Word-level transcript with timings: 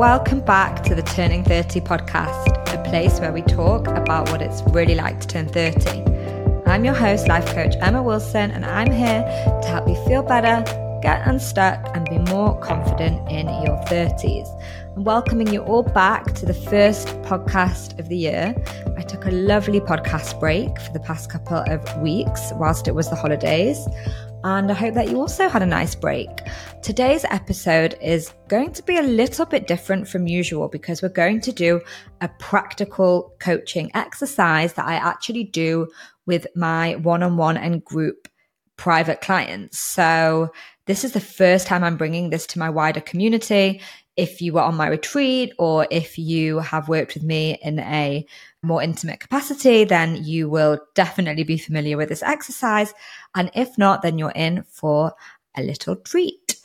welcome 0.00 0.40
back 0.40 0.82
to 0.82 0.94
the 0.94 1.02
Turning 1.02 1.44
30 1.44 1.82
podcast, 1.82 2.46
a 2.72 2.82
place 2.88 3.20
where 3.20 3.34
we 3.34 3.42
talk 3.42 3.86
about 3.86 4.30
what 4.30 4.40
it's 4.40 4.62
really 4.72 4.94
like 4.94 5.20
to 5.20 5.26
turn 5.26 5.46
30. 5.46 6.62
I'm 6.64 6.86
your 6.86 6.94
host, 6.94 7.28
life 7.28 7.44
coach 7.52 7.74
Emma 7.82 8.02
Wilson, 8.02 8.50
and 8.50 8.64
I'm 8.64 8.90
here 8.90 9.20
to 9.60 9.68
help 9.68 9.86
you 9.86 10.02
feel 10.06 10.22
better, 10.22 10.62
get 11.02 11.28
unstuck, 11.28 11.86
and 11.94 12.08
be 12.08 12.16
more 12.32 12.58
confident 12.60 13.30
in 13.30 13.46
your 13.62 13.76
30s. 13.88 14.48
I'm 14.96 15.04
welcoming 15.04 15.52
you 15.52 15.60
all 15.64 15.82
back 15.82 16.32
to 16.32 16.46
the 16.46 16.54
first 16.54 17.08
podcast 17.24 17.98
of 17.98 18.08
the 18.08 18.16
year. 18.16 18.54
I 18.96 19.02
took 19.02 19.26
a 19.26 19.30
lovely 19.30 19.80
podcast 19.80 20.40
break 20.40 20.80
for 20.80 20.92
the 20.94 21.00
past 21.00 21.28
couple 21.28 21.58
of 21.58 22.00
weeks 22.00 22.52
whilst 22.54 22.88
it 22.88 22.94
was 22.94 23.10
the 23.10 23.16
holidays 23.16 23.86
and 24.44 24.70
I 24.70 24.74
hope 24.74 24.94
that 24.94 25.08
you 25.08 25.18
also 25.18 25.48
had 25.48 25.62
a 25.62 25.66
nice 25.66 25.94
break. 25.94 26.28
Today's 26.82 27.24
episode 27.30 27.96
is 28.00 28.32
going 28.48 28.72
to 28.72 28.82
be 28.82 28.96
a 28.96 29.02
little 29.02 29.44
bit 29.44 29.66
different 29.66 30.08
from 30.08 30.26
usual 30.26 30.68
because 30.68 31.02
we're 31.02 31.10
going 31.10 31.40
to 31.42 31.52
do 31.52 31.80
a 32.20 32.28
practical 32.38 33.34
coaching 33.38 33.90
exercise 33.94 34.72
that 34.74 34.86
I 34.86 34.94
actually 34.94 35.44
do 35.44 35.88
with 36.26 36.46
my 36.56 36.96
one 36.96 37.22
on 37.22 37.36
one 37.36 37.56
and 37.56 37.84
group 37.84 38.28
private 38.76 39.20
clients. 39.20 39.78
So, 39.78 40.52
this 40.86 41.04
is 41.04 41.12
the 41.12 41.20
first 41.20 41.66
time 41.66 41.84
I'm 41.84 41.96
bringing 41.96 42.30
this 42.30 42.46
to 42.48 42.58
my 42.58 42.70
wider 42.70 43.00
community. 43.00 43.80
If 44.16 44.40
you 44.40 44.54
were 44.54 44.62
on 44.62 44.74
my 44.74 44.88
retreat 44.88 45.52
or 45.58 45.86
if 45.90 46.18
you 46.18 46.58
have 46.58 46.88
worked 46.88 47.14
with 47.14 47.22
me 47.22 47.58
in 47.62 47.78
a 47.78 48.26
more 48.62 48.82
intimate 48.82 49.20
capacity, 49.20 49.84
then 49.84 50.22
you 50.22 50.48
will 50.48 50.78
definitely 50.94 51.44
be 51.44 51.58
familiar 51.58 51.96
with 51.96 52.08
this 52.08 52.22
exercise. 52.22 52.92
And 53.34 53.50
if 53.54 53.78
not, 53.78 54.02
then 54.02 54.18
you're 54.18 54.32
in 54.32 54.64
for 54.64 55.14
a 55.56 55.62
little 55.62 55.96
treat. 55.96 56.56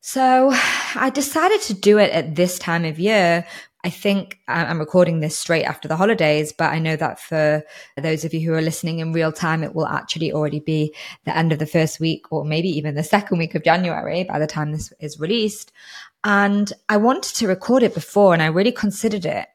So 0.00 0.50
I 0.94 1.10
decided 1.10 1.60
to 1.62 1.74
do 1.74 1.98
it 1.98 2.10
at 2.12 2.34
this 2.34 2.58
time 2.58 2.84
of 2.84 2.98
year. 2.98 3.46
I 3.84 3.90
think 3.90 4.38
uh, 4.48 4.64
I'm 4.68 4.78
recording 4.78 5.20
this 5.20 5.36
straight 5.36 5.64
after 5.64 5.88
the 5.88 5.96
holidays, 5.96 6.52
but 6.52 6.72
I 6.72 6.78
know 6.78 6.96
that 6.96 7.20
for 7.20 7.62
those 7.96 8.24
of 8.24 8.32
you 8.32 8.40
who 8.40 8.54
are 8.54 8.62
listening 8.62 9.00
in 9.00 9.12
real 9.12 9.32
time, 9.32 9.62
it 9.62 9.74
will 9.74 9.86
actually 9.86 10.32
already 10.32 10.60
be 10.60 10.94
the 11.24 11.36
end 11.36 11.52
of 11.52 11.58
the 11.58 11.66
first 11.66 12.00
week 12.00 12.30
or 12.32 12.44
maybe 12.44 12.68
even 12.68 12.94
the 12.94 13.02
second 13.02 13.38
week 13.38 13.54
of 13.54 13.64
January 13.64 14.24
by 14.24 14.38
the 14.38 14.46
time 14.46 14.72
this 14.72 14.92
is 15.00 15.20
released. 15.20 15.72
And 16.22 16.72
I 16.88 16.96
wanted 16.96 17.34
to 17.36 17.48
record 17.48 17.82
it 17.82 17.92
before 17.94 18.32
and 18.32 18.42
I 18.42 18.46
really 18.46 18.72
considered 18.72 19.26
it. 19.26 19.48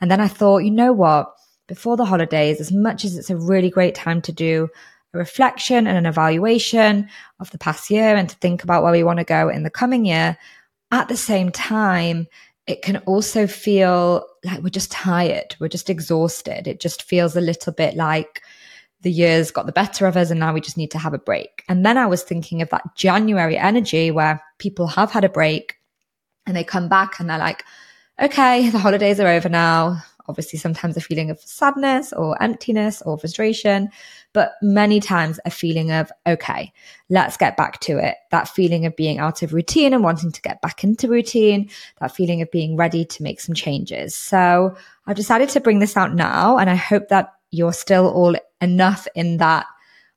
And 0.00 0.10
then 0.10 0.20
I 0.20 0.28
thought, 0.28 0.58
you 0.58 0.70
know 0.70 0.92
what? 0.92 1.32
Before 1.66 1.96
the 1.96 2.04
holidays, 2.04 2.60
as 2.60 2.72
much 2.72 3.04
as 3.04 3.16
it's 3.16 3.30
a 3.30 3.36
really 3.36 3.70
great 3.70 3.94
time 3.94 4.20
to 4.22 4.32
do 4.32 4.68
a 5.14 5.18
reflection 5.18 5.86
and 5.86 5.96
an 5.96 6.06
evaluation 6.06 7.08
of 7.38 7.50
the 7.50 7.58
past 7.58 7.90
year 7.90 8.16
and 8.16 8.28
to 8.28 8.36
think 8.36 8.64
about 8.64 8.82
where 8.82 8.92
we 8.92 9.04
want 9.04 9.18
to 9.18 9.24
go 9.24 9.48
in 9.48 9.62
the 9.62 9.70
coming 9.70 10.04
year, 10.04 10.36
at 10.90 11.08
the 11.08 11.16
same 11.16 11.50
time, 11.52 12.26
it 12.66 12.82
can 12.82 12.98
also 12.98 13.46
feel 13.46 14.24
like 14.44 14.62
we're 14.62 14.70
just 14.70 14.90
tired. 14.90 15.56
We're 15.60 15.68
just 15.68 15.90
exhausted. 15.90 16.66
It 16.66 16.80
just 16.80 17.02
feels 17.02 17.36
a 17.36 17.40
little 17.40 17.72
bit 17.72 17.94
like 17.96 18.42
the 19.02 19.10
years 19.10 19.50
got 19.50 19.66
the 19.66 19.72
better 19.72 20.06
of 20.06 20.16
us 20.16 20.30
and 20.30 20.40
now 20.40 20.52
we 20.52 20.60
just 20.60 20.76
need 20.76 20.90
to 20.90 20.98
have 20.98 21.14
a 21.14 21.18
break. 21.18 21.64
And 21.68 21.84
then 21.86 21.96
I 21.96 22.06
was 22.06 22.22
thinking 22.22 22.62
of 22.62 22.70
that 22.70 22.96
January 22.96 23.56
energy 23.56 24.10
where 24.10 24.42
people 24.58 24.86
have 24.88 25.10
had 25.10 25.24
a 25.24 25.28
break 25.28 25.76
and 26.46 26.56
they 26.56 26.64
come 26.64 26.88
back 26.88 27.18
and 27.18 27.28
they're 27.28 27.38
like, 27.38 27.64
okay, 28.20 28.68
the 28.70 28.78
holidays 28.78 29.20
are 29.20 29.28
over 29.28 29.48
now. 29.48 30.02
Obviously, 30.28 30.58
sometimes 30.60 30.96
a 30.96 31.00
feeling 31.00 31.30
of 31.30 31.40
sadness 31.40 32.12
or 32.12 32.40
emptiness 32.40 33.02
or 33.02 33.18
frustration, 33.18 33.88
but 34.32 34.52
many 34.62 35.00
times 35.00 35.40
a 35.44 35.50
feeling 35.50 35.90
of, 35.90 36.12
okay, 36.24 36.72
let's 37.08 37.36
get 37.36 37.56
back 37.56 37.80
to 37.80 37.98
it. 37.98 38.14
That 38.30 38.48
feeling 38.48 38.86
of 38.86 38.94
being 38.94 39.18
out 39.18 39.42
of 39.42 39.52
routine 39.52 39.92
and 39.92 40.04
wanting 40.04 40.30
to 40.30 40.40
get 40.40 40.60
back 40.60 40.84
into 40.84 41.08
routine, 41.08 41.68
that 42.00 42.14
feeling 42.14 42.42
of 42.42 42.50
being 42.52 42.76
ready 42.76 43.04
to 43.04 43.22
make 43.24 43.40
some 43.40 43.56
changes. 43.56 44.14
So 44.14 44.76
I've 45.06 45.16
decided 45.16 45.48
to 45.48 45.60
bring 45.60 45.80
this 45.80 45.96
out 45.96 46.14
now, 46.14 46.58
and 46.58 46.70
I 46.70 46.76
hope 46.76 47.08
that 47.08 47.34
you're 47.50 47.72
still 47.72 48.08
all 48.08 48.36
enough 48.60 49.08
in 49.16 49.38
that 49.38 49.66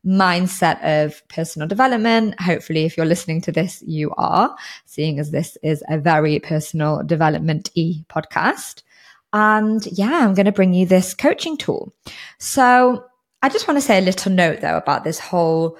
mindset 0.06 0.82
of 0.84 1.26
personal 1.30 1.68
development. 1.68 2.40
Hopefully, 2.40 2.86
if 2.86 2.98
you're 2.98 3.06
listening 3.06 3.42
to 3.42 3.52
this, 3.52 3.82
you 3.86 4.12
are, 4.18 4.56
seeing 4.86 5.20
as 5.20 5.32
this 5.32 5.58
is 5.64 5.84
a 5.90 5.98
very 5.98 6.40
personal 6.40 7.04
development 7.04 7.70
e 7.76 8.04
podcast. 8.10 8.84
And 9.32 9.86
yeah, 9.88 10.20
I'm 10.24 10.36
going 10.36 10.46
to 10.46 10.52
bring 10.52 10.74
you 10.74 10.86
this 10.86 11.14
coaching 11.14 11.58
tool. 11.58 11.94
So 12.38 13.06
I 13.42 13.50
just 13.50 13.68
want 13.68 13.78
to 13.78 13.86
say 13.86 13.98
a 13.98 14.02
little 14.02 14.32
note 14.32 14.62
though 14.62 14.78
about 14.78 15.04
this 15.04 15.20
whole 15.20 15.78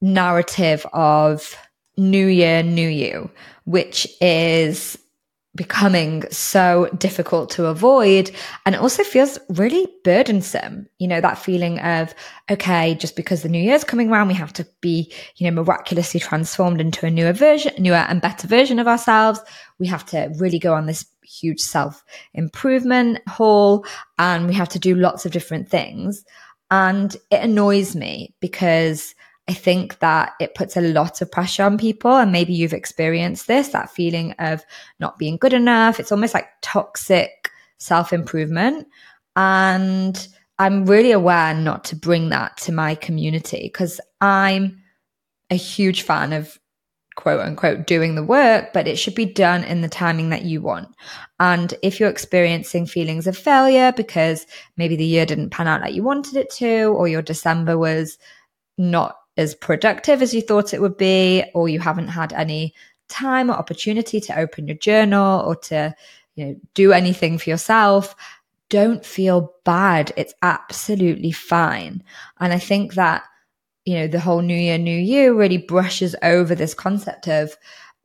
narrative 0.00 0.86
of 0.92 1.56
new 1.96 2.26
year, 2.26 2.62
new 2.62 2.88
you, 2.88 3.30
which 3.64 4.06
is 4.20 4.98
becoming 5.54 6.24
so 6.30 6.88
difficult 6.98 7.50
to 7.50 7.66
avoid 7.66 8.30
and 8.66 8.74
it 8.74 8.80
also 8.80 9.04
feels 9.04 9.38
really 9.50 9.86
burdensome 10.02 10.86
you 10.98 11.06
know 11.06 11.20
that 11.20 11.38
feeling 11.38 11.78
of 11.80 12.14
okay 12.50 12.94
just 12.96 13.14
because 13.14 13.42
the 13.42 13.48
new 13.48 13.62
year's 13.62 13.84
coming 13.84 14.10
around 14.10 14.28
we 14.28 14.34
have 14.34 14.52
to 14.52 14.66
be 14.80 15.12
you 15.36 15.48
know 15.48 15.62
miraculously 15.62 16.18
transformed 16.18 16.80
into 16.80 17.06
a 17.06 17.10
newer 17.10 17.32
version 17.32 17.72
newer 17.78 17.96
and 17.96 18.20
better 18.20 18.46
version 18.46 18.78
of 18.78 18.88
ourselves. 18.88 19.40
We 19.78 19.86
have 19.88 20.04
to 20.06 20.32
really 20.38 20.58
go 20.58 20.74
on 20.74 20.86
this 20.86 21.06
huge 21.22 21.60
self 21.60 22.02
improvement 22.32 23.20
haul 23.28 23.84
and 24.18 24.46
we 24.46 24.54
have 24.54 24.68
to 24.70 24.78
do 24.78 24.94
lots 24.94 25.26
of 25.26 25.32
different 25.32 25.68
things. 25.68 26.24
And 26.70 27.14
it 27.30 27.42
annoys 27.42 27.94
me 27.94 28.34
because 28.40 29.14
I 29.48 29.52
think 29.52 29.98
that 29.98 30.32
it 30.40 30.54
puts 30.54 30.76
a 30.76 30.80
lot 30.80 31.20
of 31.20 31.30
pressure 31.30 31.64
on 31.64 31.76
people. 31.76 32.16
And 32.16 32.32
maybe 32.32 32.54
you've 32.54 32.72
experienced 32.72 33.46
this 33.46 33.68
that 33.68 33.90
feeling 33.90 34.32
of 34.38 34.64
not 35.00 35.18
being 35.18 35.36
good 35.36 35.52
enough. 35.52 36.00
It's 36.00 36.12
almost 36.12 36.34
like 36.34 36.48
toxic 36.62 37.50
self 37.78 38.12
improvement. 38.12 38.86
And 39.36 40.26
I'm 40.58 40.86
really 40.86 41.12
aware 41.12 41.52
not 41.52 41.84
to 41.84 41.96
bring 41.96 42.30
that 42.30 42.56
to 42.58 42.72
my 42.72 42.94
community 42.94 43.62
because 43.64 44.00
I'm 44.20 44.80
a 45.50 45.56
huge 45.56 46.02
fan 46.02 46.32
of 46.32 46.58
quote 47.16 47.40
unquote 47.40 47.86
doing 47.86 48.14
the 48.14 48.24
work, 48.24 48.72
but 48.72 48.88
it 48.88 48.96
should 48.96 49.14
be 49.14 49.26
done 49.26 49.62
in 49.64 49.82
the 49.82 49.88
timing 49.88 50.30
that 50.30 50.44
you 50.44 50.60
want. 50.60 50.88
And 51.38 51.74
if 51.82 52.00
you're 52.00 52.08
experiencing 52.08 52.86
feelings 52.86 53.26
of 53.26 53.36
failure 53.36 53.92
because 53.92 54.46
maybe 54.76 54.96
the 54.96 55.04
year 55.04 55.26
didn't 55.26 55.50
pan 55.50 55.68
out 55.68 55.80
like 55.80 55.94
you 55.94 56.02
wanted 56.02 56.36
it 56.36 56.50
to, 56.52 56.86
or 56.86 57.08
your 57.08 57.22
December 57.22 57.76
was 57.76 58.18
not 58.78 59.16
as 59.36 59.54
productive 59.54 60.22
as 60.22 60.32
you 60.32 60.40
thought 60.40 60.74
it 60.74 60.80
would 60.80 60.96
be, 60.96 61.44
or 61.54 61.68
you 61.68 61.80
haven't 61.80 62.08
had 62.08 62.32
any 62.32 62.74
time 63.08 63.50
or 63.50 63.54
opportunity 63.54 64.20
to 64.20 64.38
open 64.38 64.66
your 64.66 64.76
journal 64.76 65.42
or 65.46 65.56
to 65.56 65.94
you 66.36 66.46
know 66.46 66.56
do 66.74 66.92
anything 66.92 67.38
for 67.38 67.50
yourself 67.50 68.16
don't 68.70 69.04
feel 69.04 69.54
bad. 69.64 70.12
It's 70.16 70.34
absolutely 70.42 71.30
fine. 71.32 72.02
And 72.40 72.52
i 72.52 72.58
think 72.58 72.94
that 72.94 73.22
you 73.84 73.94
know 73.94 74.08
the 74.08 74.20
whole 74.20 74.40
new 74.40 74.56
year 74.56 74.78
new 74.78 74.98
you 74.98 75.34
really 75.38 75.58
brushes 75.58 76.16
over 76.22 76.54
this 76.54 76.74
concept 76.74 77.28
of 77.28 77.56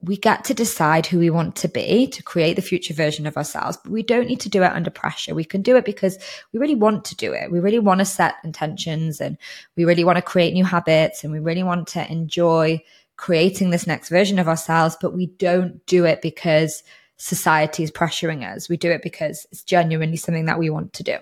we 0.01 0.15
get 0.15 0.45
to 0.45 0.53
decide 0.53 1.05
who 1.05 1.19
we 1.19 1.29
want 1.29 1.55
to 1.57 1.67
be 1.67 2.07
to 2.07 2.23
create 2.23 2.55
the 2.55 2.61
future 2.61 2.93
version 2.93 3.27
of 3.27 3.35
ourselves, 3.35 3.77
but 3.83 3.91
we 3.91 4.01
don't 4.01 4.27
need 4.27 4.39
to 4.41 4.49
do 4.49 4.63
it 4.63 4.71
under 4.71 4.89
pressure. 4.89 5.35
We 5.35 5.43
can 5.43 5.61
do 5.61 5.75
it 5.75 5.83
because 5.83 6.17
we 6.53 6.59
really 6.59 6.75
want 6.75 7.03
to 7.05 7.15
do 7.15 7.33
it. 7.33 7.51
We 7.51 7.59
really 7.59 7.79
want 7.79 7.99
to 7.99 8.05
set 8.05 8.35
intentions 8.43 9.19
and 9.19 9.37
we 9.75 9.83
really 9.83 10.05
want 10.05 10.15
to 10.15 10.21
create 10.21 10.53
new 10.53 10.63
habits 10.63 11.23
and 11.23 11.33
we 11.33 11.39
really 11.39 11.63
want 11.63 11.87
to 11.89 12.09
enjoy 12.09 12.81
creating 13.17 13.69
this 13.69 13.85
next 13.85 14.07
version 14.07 14.39
of 14.39 14.47
ourselves, 14.47 14.95
but 15.01 15.13
we 15.13 15.25
don't 15.25 15.85
do 15.85 16.05
it 16.05 16.21
because 16.21 16.81
society 17.17 17.83
is 17.83 17.91
pressuring 17.91 18.49
us. 18.49 18.69
We 18.69 18.77
do 18.77 18.89
it 18.91 19.01
because 19.01 19.45
it's 19.51 19.63
genuinely 19.63 20.15
something 20.15 20.45
that 20.45 20.59
we 20.59 20.69
want 20.69 20.93
to 20.93 21.03
do. 21.03 21.17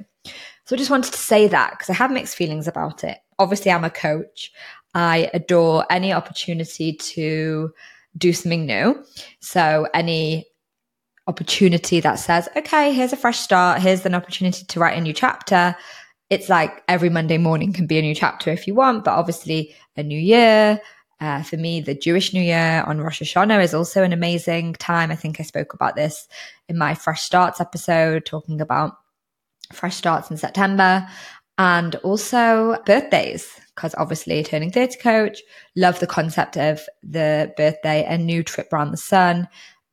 So 0.66 0.76
I 0.76 0.78
just 0.78 0.92
wanted 0.92 1.14
to 1.14 1.20
say 1.20 1.48
that 1.48 1.72
because 1.72 1.90
I 1.90 1.94
have 1.94 2.12
mixed 2.12 2.36
feelings 2.36 2.68
about 2.68 3.04
it. 3.04 3.18
Obviously, 3.40 3.72
I'm 3.72 3.84
a 3.84 3.90
coach. 3.90 4.52
I 4.94 5.32
adore 5.34 5.86
any 5.90 6.14
opportunity 6.14 6.94
to 6.94 7.74
do 8.18 8.34
something 8.34 8.66
new. 8.66 9.04
So 9.40 9.88
any 9.94 10.46
opportunity 11.28 12.00
that 12.00 12.16
says, 12.16 12.48
okay, 12.56 12.94
here's 12.94 13.14
a 13.14 13.18
fresh 13.18 13.40
start, 13.40 13.82
here's 13.82 14.06
an 14.06 14.16
opportunity 14.16 14.66
to 14.66 14.80
write 14.80 14.98
a 14.98 15.02
new 15.02 15.14
chapter. 15.14 15.76
It's 16.30 16.50
like 16.50 16.84
every 16.88 17.10
Monday 17.10 17.38
morning 17.38 17.74
can 17.74 17.88
be 17.88 17.98
a 17.98 18.02
new 18.02 18.16
chapter 18.16 18.52
if 18.52 18.68
you 18.68 18.76
want, 18.76 19.04
but 19.06 19.12
obviously 19.12 19.76
a 19.96 20.04
new 20.04 20.20
year. 20.20 20.82
Uh, 21.20 21.42
for 21.42 21.58
me, 21.58 21.82
the 21.82 21.96
Jewish 21.96 22.32
New 22.32 22.42
Year 22.42 22.84
on 22.86 23.02
Rosh 23.02 23.22
Hashanah 23.22 23.64
is 23.64 23.74
also 23.74 24.04
an 24.04 24.14
amazing 24.14 24.74
time. 24.74 25.10
I 25.10 25.16
think 25.16 25.40
I 25.40 25.44
spoke 25.44 25.74
about 25.74 25.96
this 25.96 26.28
in 26.70 26.78
my 26.78 26.94
Fresh 26.94 27.24
Starts 27.24 27.60
episode, 27.60 28.26
talking 28.26 28.62
about 28.62 28.98
fresh 29.74 29.96
starts 29.96 30.32
in 30.32 30.38
September 30.38 31.08
and 31.58 31.96
also 31.98 32.78
birthdays 32.86 33.60
because 33.78 33.94
obviously 33.98 34.44
turning 34.44 34.72
30 34.72 34.98
coach, 34.98 35.42
love 35.76 36.00
the 36.00 36.08
concept 36.08 36.58
of 36.58 36.82
the 37.04 37.54
birthday, 37.56 38.04
a 38.06 38.18
new 38.18 38.44
trip 38.44 38.74
around 38.74 38.92
the 38.92 38.98
sun 38.98 39.48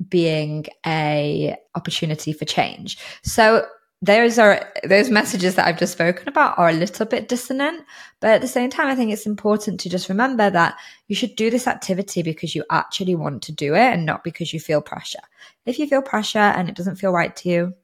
being 0.09 0.65
a 0.87 1.55
opportunity 1.75 2.33
for 2.33 2.47
change. 2.47 2.99
So 3.23 3.67
those 4.01 4.39
are 4.39 4.67
those 4.85 5.11
messages 5.11 5.55
that 5.55 5.67
I've 5.67 5.79
just 5.79 5.93
spoken 5.93 6.29
about 6.29 6.59
are 6.59 6.71
a 6.71 6.73
little 6.73 7.07
bit 7.07 7.29
dissonant, 7.29 7.85
but 8.21 8.31
at 8.31 8.41
the 8.41 8.49
same 8.49 8.71
time, 8.71 8.89
I 8.89 8.95
think 8.95 9.13
it's 9.13 9.27
important 9.27 9.79
to 9.81 9.91
just 9.91 10.09
remember 10.09 10.49
that 10.51 10.77
you 11.09 11.15
should 11.15 11.37
do 11.37 11.51
this 11.51 11.67
activity 11.67 12.23
because 12.23 12.55
you 12.55 12.65
actually 12.71 13.15
want 13.15 13.43
to 13.43 13.53
do 13.53 13.75
it 13.75 13.93
and 13.93 14.07
not 14.07 14.25
because 14.25 14.53
you 14.53 14.61
feel 14.61 14.81
pressure. 14.81 15.21
If 15.67 15.79
you 15.79 15.87
feel 15.87 16.03
pressure 16.03 16.39
and 16.39 16.69
it 16.69 16.75
doesn't 16.75 16.97
feel 16.97 17.13
right 17.13 17.37
to 17.37 17.49
you, 17.49 17.75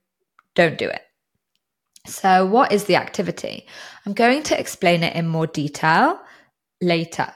don't 0.55 0.79
do 0.79 0.89
it. 0.89 1.03
So, 2.07 2.47
what 2.47 2.73
is 2.73 2.85
the 2.85 2.97
activity? 2.97 3.67
I'm 4.07 4.15
going 4.15 4.43
to 4.45 4.59
explain 4.59 5.03
it 5.03 5.15
in 5.15 5.29
more 5.29 5.47
detail 5.47 6.21
later. 6.81 7.33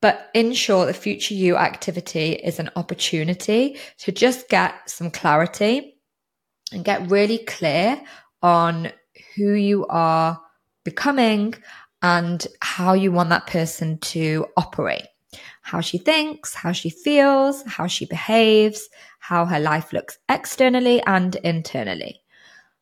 But 0.00 0.30
in 0.34 0.52
short, 0.52 0.88
the 0.88 0.94
future 0.94 1.34
you 1.34 1.56
activity 1.56 2.32
is 2.32 2.58
an 2.58 2.70
opportunity 2.76 3.78
to 3.98 4.12
just 4.12 4.48
get 4.48 4.88
some 4.88 5.10
clarity 5.10 5.96
and 6.72 6.84
get 6.84 7.10
really 7.10 7.38
clear 7.38 8.00
on 8.42 8.92
who 9.34 9.54
you 9.54 9.86
are 9.86 10.40
becoming 10.84 11.54
and 12.02 12.46
how 12.60 12.92
you 12.92 13.10
want 13.10 13.30
that 13.30 13.46
person 13.46 13.98
to 13.98 14.46
operate. 14.56 15.06
How 15.62 15.80
she 15.80 15.98
thinks, 15.98 16.54
how 16.54 16.72
she 16.72 16.90
feels, 16.90 17.64
how 17.66 17.88
she 17.88 18.06
behaves, 18.06 18.88
how 19.18 19.44
her 19.46 19.58
life 19.58 19.92
looks 19.92 20.18
externally 20.28 21.02
and 21.02 21.34
internally. 21.36 22.20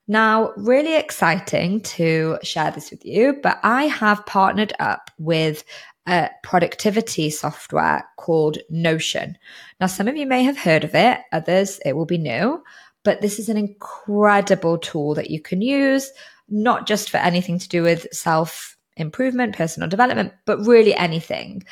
Now, 0.06 0.52
really 0.56 0.96
exciting 0.96 1.80
to 1.82 2.38
share 2.42 2.70
this 2.70 2.90
with 2.90 3.04
you, 3.06 3.38
but 3.42 3.58
I 3.62 3.84
have 3.84 4.26
partnered 4.26 4.74
up 4.78 5.10
with 5.18 5.64
a 6.06 6.28
productivity 6.42 7.30
software 7.30 8.06
called 8.18 8.58
Notion. 8.68 9.38
Now, 9.80 9.86
some 9.86 10.06
of 10.06 10.16
you 10.16 10.26
may 10.26 10.42
have 10.42 10.58
heard 10.58 10.84
of 10.84 10.94
it, 10.94 11.20
others 11.32 11.80
it 11.86 11.94
will 11.94 12.04
be 12.04 12.18
new, 12.18 12.62
but 13.02 13.22
this 13.22 13.38
is 13.38 13.48
an 13.48 13.56
incredible 13.56 14.76
tool 14.76 15.14
that 15.14 15.30
you 15.30 15.40
can 15.40 15.62
use, 15.62 16.10
not 16.48 16.86
just 16.86 17.08
for 17.08 17.16
anything 17.16 17.58
to 17.58 17.68
do 17.68 17.82
with 17.82 18.06
self 18.12 18.76
improvement, 18.96 19.56
personal 19.56 19.88
development, 19.88 20.32
but 20.44 20.66
really 20.66 20.94
anything. 20.94 21.64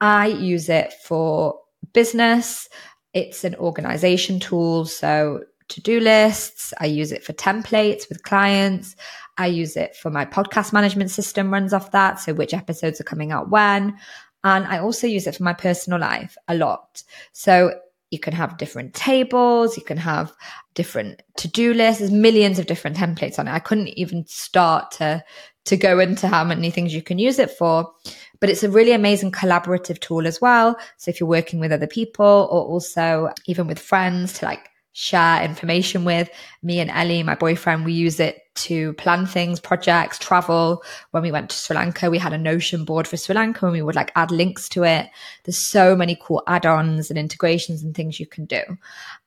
I 0.00 0.26
use 0.26 0.68
it 0.68 0.92
for 1.04 1.58
business. 1.92 2.68
It's 3.14 3.44
an 3.44 3.54
organization 3.56 4.38
tool. 4.38 4.84
So 4.84 5.44
to 5.68 5.80
do 5.80 6.00
lists. 6.00 6.72
I 6.78 6.86
use 6.86 7.12
it 7.12 7.24
for 7.24 7.32
templates 7.32 8.08
with 8.08 8.22
clients. 8.22 8.96
I 9.36 9.46
use 9.46 9.76
it 9.76 9.94
for 9.96 10.10
my 10.10 10.24
podcast 10.24 10.72
management 10.72 11.10
system 11.10 11.52
runs 11.52 11.72
off 11.72 11.92
that. 11.92 12.20
So 12.20 12.34
which 12.34 12.54
episodes 12.54 13.00
are 13.00 13.04
coming 13.04 13.32
out 13.32 13.50
when. 13.50 13.96
And 14.44 14.66
I 14.66 14.78
also 14.78 15.06
use 15.06 15.26
it 15.26 15.36
for 15.36 15.42
my 15.42 15.52
personal 15.52 15.98
life 15.98 16.36
a 16.48 16.54
lot. 16.54 17.02
So 17.32 17.72
you 18.10 18.18
can 18.18 18.32
have 18.32 18.56
different 18.56 18.94
tables, 18.94 19.76
you 19.76 19.84
can 19.84 19.98
have 19.98 20.32
different 20.74 21.22
to-do 21.36 21.74
lists. 21.74 21.98
There's 21.98 22.10
millions 22.10 22.58
of 22.58 22.66
different 22.66 22.96
templates 22.96 23.38
on 23.38 23.48
it. 23.48 23.52
I 23.52 23.58
couldn't 23.58 23.88
even 23.88 24.24
start 24.26 24.92
to 24.92 25.22
to 25.66 25.76
go 25.76 25.98
into 25.98 26.26
how 26.28 26.44
many 26.44 26.70
things 26.70 26.94
you 26.94 27.02
can 27.02 27.18
use 27.18 27.38
it 27.38 27.50
for. 27.50 27.92
But 28.40 28.48
it's 28.48 28.62
a 28.62 28.70
really 28.70 28.92
amazing 28.92 29.32
collaborative 29.32 30.00
tool 30.00 30.26
as 30.26 30.40
well. 30.40 30.78
So 30.96 31.10
if 31.10 31.20
you're 31.20 31.28
working 31.28 31.60
with 31.60 31.72
other 31.72 31.86
people 31.86 32.48
or 32.50 32.62
also 32.62 33.30
even 33.46 33.66
with 33.66 33.78
friends 33.78 34.38
to 34.38 34.46
like 34.46 34.70
share 34.92 35.44
information 35.44 36.04
with. 36.04 36.28
Me 36.62 36.80
and 36.80 36.90
Ellie, 36.90 37.22
my 37.22 37.34
boyfriend, 37.34 37.84
we 37.84 37.92
use 37.92 38.18
it 38.18 38.42
to 38.56 38.92
plan 38.94 39.26
things, 39.26 39.60
projects, 39.60 40.18
travel. 40.18 40.82
When 41.12 41.22
we 41.22 41.30
went 41.30 41.50
to 41.50 41.56
Sri 41.56 41.76
Lanka, 41.76 42.10
we 42.10 42.18
had 42.18 42.32
a 42.32 42.38
Notion 42.38 42.84
board 42.84 43.06
for 43.06 43.16
Sri 43.16 43.34
Lanka 43.34 43.66
and 43.66 43.72
we 43.72 43.82
would 43.82 43.94
like 43.94 44.10
add 44.16 44.30
links 44.30 44.68
to 44.70 44.84
it. 44.84 45.08
There's 45.44 45.58
so 45.58 45.94
many 45.94 46.18
cool 46.20 46.42
add 46.46 46.66
ons 46.66 47.10
and 47.10 47.18
integrations 47.18 47.82
and 47.82 47.94
things 47.94 48.18
you 48.18 48.26
can 48.26 48.46
do. 48.46 48.60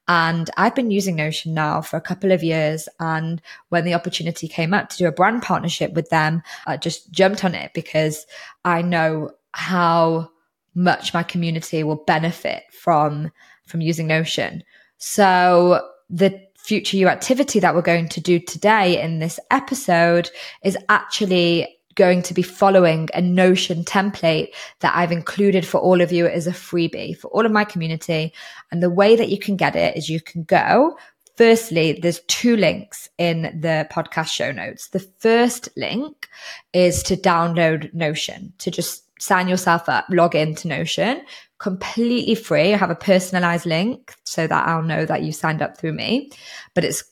And 0.07 0.49
I've 0.57 0.75
been 0.75 0.91
using 0.91 1.15
Notion 1.15 1.53
now 1.53 1.81
for 1.81 1.95
a 1.95 2.01
couple 2.01 2.33
of 2.33 2.43
years. 2.43 2.89
And 2.99 3.41
when 3.69 3.85
the 3.85 3.93
opportunity 3.93 4.47
came 4.47 4.73
up 4.73 4.89
to 4.89 4.97
do 4.97 5.07
a 5.07 5.11
brand 5.11 5.41
partnership 5.41 5.93
with 5.93 6.09
them, 6.09 6.43
I 6.67 6.75
just 6.75 7.11
jumped 7.11 7.45
on 7.45 7.55
it 7.55 7.71
because 7.73 8.25
I 8.65 8.81
know 8.81 9.31
how 9.53 10.29
much 10.75 11.13
my 11.13 11.23
community 11.23 11.83
will 11.83 12.03
benefit 12.07 12.63
from 12.71 13.31
from 13.65 13.79
using 13.79 14.07
Notion. 14.07 14.63
So 15.01 15.89
the 16.12 16.39
future 16.56 16.95
you 16.95 17.07
activity 17.07 17.59
that 17.59 17.74
we're 17.74 17.81
going 17.81 18.07
to 18.09 18.21
do 18.21 18.39
today 18.39 19.01
in 19.01 19.18
this 19.18 19.39
episode 19.50 20.30
is 20.63 20.77
actually 20.89 21.75
going 21.95 22.21
to 22.21 22.36
be 22.36 22.44
following 22.44 23.09
a 23.15 23.21
Notion 23.21 23.83
template 23.83 24.50
that 24.80 24.95
I've 24.95 25.12
included 25.12 25.65
for 25.65 25.80
all 25.80 26.01
of 26.01 26.12
you 26.12 26.27
as 26.27 26.45
a 26.45 26.51
freebie 26.51 27.18
for 27.18 27.30
all 27.30 27.48
of 27.48 27.51
my 27.51 27.63
community. 27.63 28.31
And 28.71 28.81
the 28.81 28.92
way 28.92 29.15
that 29.15 29.30
you 29.30 29.39
can 29.39 29.57
get 29.57 29.75
it 29.75 29.98
is 29.98 30.07
you 30.07 30.21
can 30.21 30.44
go. 30.44 30.95
Firstly, 31.36 32.00
there's 32.00 32.19
two 32.27 32.56
links 32.56 33.09
in 33.18 33.59
the 33.59 33.88
podcast 33.92 34.27
show 34.27 34.51
notes. 34.51 34.89
The 34.89 35.00
first 35.00 35.68
link 35.75 36.30
is 36.74 37.01
to 37.03 37.18
download 37.18 37.92
Notion, 37.92 38.53
to 38.59 38.69
just 38.69 39.03
sign 39.19 39.48
yourself 39.48 39.89
up, 39.89 40.06
log 40.09 40.36
into 40.36 40.68
Notion 40.68 41.24
completely 41.61 42.33
free. 42.33 42.73
I 42.73 42.77
have 42.77 42.89
a 42.89 42.95
personalized 42.95 43.67
link 43.67 44.15
so 44.25 44.47
that 44.47 44.67
I'll 44.67 44.81
know 44.81 45.05
that 45.05 45.21
you 45.21 45.31
signed 45.31 45.61
up 45.61 45.77
through 45.77 45.93
me. 45.93 46.31
But 46.73 46.83
it's 46.83 47.03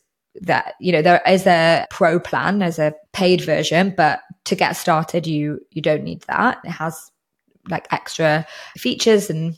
that, 0.41 0.73
you 0.79 0.91
know, 0.91 1.03
there 1.03 1.21
is 1.27 1.45
a 1.45 1.85
pro 1.91 2.19
plan, 2.19 2.57
there's 2.57 2.79
a 2.79 2.95
paid 3.13 3.41
version, 3.41 3.93
but 3.95 4.21
to 4.45 4.55
get 4.55 4.73
started, 4.73 5.27
you 5.27 5.59
you 5.69 5.83
don't 5.83 6.03
need 6.03 6.23
that. 6.23 6.57
It 6.63 6.71
has 6.71 7.11
like 7.69 7.87
extra 7.91 8.47
features 8.75 9.29
and 9.29 9.55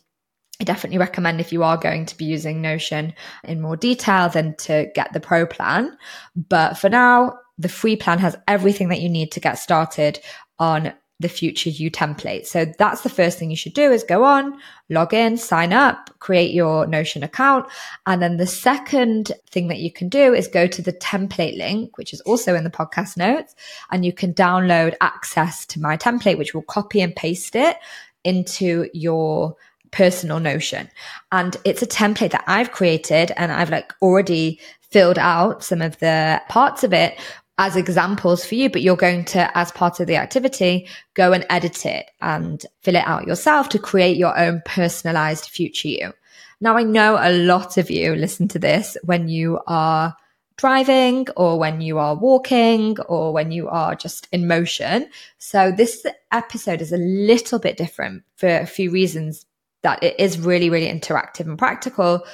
I 0.59 0.65
definitely 0.65 0.99
recommend 0.99 1.39
if 1.39 1.53
you 1.53 1.63
are 1.63 1.77
going 1.77 2.05
to 2.07 2.17
be 2.17 2.25
using 2.25 2.61
Notion 2.61 3.13
in 3.45 3.61
more 3.61 3.77
detail 3.77 4.27
than 4.27 4.55
to 4.57 4.91
get 4.94 5.13
the 5.13 5.21
pro 5.21 5.45
plan. 5.45 5.97
But 6.35 6.77
for 6.77 6.89
now, 6.89 7.39
the 7.57 7.69
free 7.69 7.95
plan 7.95 8.19
has 8.19 8.35
everything 8.47 8.89
that 8.89 9.01
you 9.01 9.09
need 9.09 9.31
to 9.31 9.39
get 9.39 9.57
started 9.57 10.19
on 10.59 10.94
the 11.21 11.29
future 11.29 11.69
you 11.69 11.91
template. 11.91 12.45
So 12.45 12.65
that's 12.77 13.01
the 13.01 13.09
first 13.09 13.38
thing 13.38 13.50
you 13.50 13.56
should 13.56 13.73
do 13.73 13.91
is 13.91 14.03
go 14.03 14.23
on, 14.23 14.57
log 14.89 15.13
in, 15.13 15.38
sign 15.38 15.71
up, 15.71 16.09
create 16.19 16.53
your 16.53 16.88
Notion 16.88 17.23
account. 17.23 17.68
And 18.06 18.21
then 18.21 18.38
the 18.38 18.47
second 18.47 19.31
thing 19.50 19.68
that 19.68 19.79
you 19.79 19.91
can 19.91 20.09
do 20.09 20.33
is 20.33 20.47
go 20.47 20.68
to 20.68 20.81
the 20.81 20.94
template 20.94 21.57
link, 21.57 21.97
which 21.97 22.13
is 22.13 22.21
also 22.21 22.56
in 22.56 22.63
the 22.63 22.69
podcast 22.69 23.18
notes, 23.18 23.56
and 23.91 24.06
you 24.06 24.13
can 24.13 24.33
download 24.33 24.95
access 25.01 25.65
to 25.68 25.79
my 25.79 25.95
template, 25.95 26.38
which 26.38 26.53
will 26.53 26.63
copy 26.63 27.01
and 27.01 27.15
paste 27.15 27.56
it 27.56 27.77
into 28.23 28.89
your 28.94 29.56
personal 29.91 30.39
Notion. 30.39 30.89
And 31.31 31.56
it's 31.65 31.81
a 31.81 31.88
template 31.88 32.31
that 32.31 32.45
I've 32.47 32.71
created 32.71 33.31
and 33.38 33.51
I've 33.51 33.69
like 33.69 33.94
already 34.01 34.59
filled 34.91 35.18
out 35.18 35.63
some 35.63 35.81
of 35.81 35.97
the 36.00 36.41
parts 36.50 36.83
of 36.83 36.94
it 36.94 37.18
as 37.61 37.75
examples 37.75 38.43
for 38.43 38.55
you, 38.55 38.71
but 38.71 38.81
you're 38.81 38.95
going 38.95 39.23
to, 39.23 39.55
as 39.55 39.71
part 39.71 39.99
of 39.99 40.07
the 40.07 40.15
activity, 40.15 40.87
go 41.13 41.31
and 41.31 41.45
edit 41.47 41.85
it 41.85 42.09
and 42.19 42.65
fill 42.81 42.95
it 42.95 43.06
out 43.06 43.27
yourself 43.27 43.69
to 43.69 43.77
create 43.77 44.18
your 44.18 44.35
own 44.35 44.63
personalized 44.65 45.45
future 45.45 45.87
you. 45.87 46.11
Now, 46.59 46.75
I 46.75 46.81
know 46.81 47.19
a 47.21 47.31
lot 47.31 47.77
of 47.77 47.91
you 47.91 48.15
listen 48.15 48.47
to 48.47 48.59
this 48.59 48.97
when 49.03 49.27
you 49.27 49.59
are 49.68 50.15
driving 50.57 51.27
or 51.37 51.59
when 51.59 51.81
you 51.81 51.99
are 51.99 52.15
walking 52.15 52.99
or 53.01 53.31
when 53.31 53.51
you 53.51 53.69
are 53.69 53.94
just 53.94 54.27
in 54.31 54.47
motion. 54.47 55.07
So 55.37 55.71
this 55.71 56.03
episode 56.31 56.81
is 56.81 56.91
a 56.91 56.97
little 56.97 57.59
bit 57.59 57.77
different 57.77 58.23
for 58.37 58.49
a 58.49 58.65
few 58.65 58.89
reasons 58.89 59.45
that 59.83 60.01
it 60.01 60.19
is 60.19 60.39
really, 60.39 60.71
really 60.71 60.91
interactive 60.91 61.45
and 61.45 61.59
practical 61.59 62.25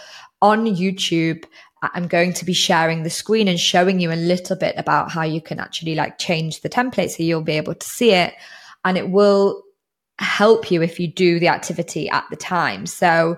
on 0.41 0.67
YouTube 0.67 1.43
I'm 1.93 2.07
going 2.07 2.33
to 2.33 2.45
be 2.45 2.53
sharing 2.53 3.03
the 3.03 3.09
screen 3.09 3.47
and 3.47 3.59
showing 3.59 3.99
you 3.99 4.11
a 4.11 4.15
little 4.15 4.55
bit 4.55 4.75
about 4.77 5.11
how 5.11 5.23
you 5.23 5.41
can 5.41 5.59
actually 5.59 5.95
like 5.95 6.17
change 6.17 6.61
the 6.61 6.69
template 6.69 7.11
so 7.11 7.23
you'll 7.23 7.41
be 7.41 7.57
able 7.57 7.75
to 7.75 7.87
see 7.87 8.11
it 8.11 8.33
and 8.85 8.97
it 8.97 9.09
will 9.09 9.63
help 10.19 10.71
you 10.71 10.81
if 10.81 10.99
you 10.99 11.07
do 11.07 11.39
the 11.39 11.47
activity 11.47 12.09
at 12.09 12.25
the 12.29 12.35
time. 12.35 12.85
So 12.85 13.37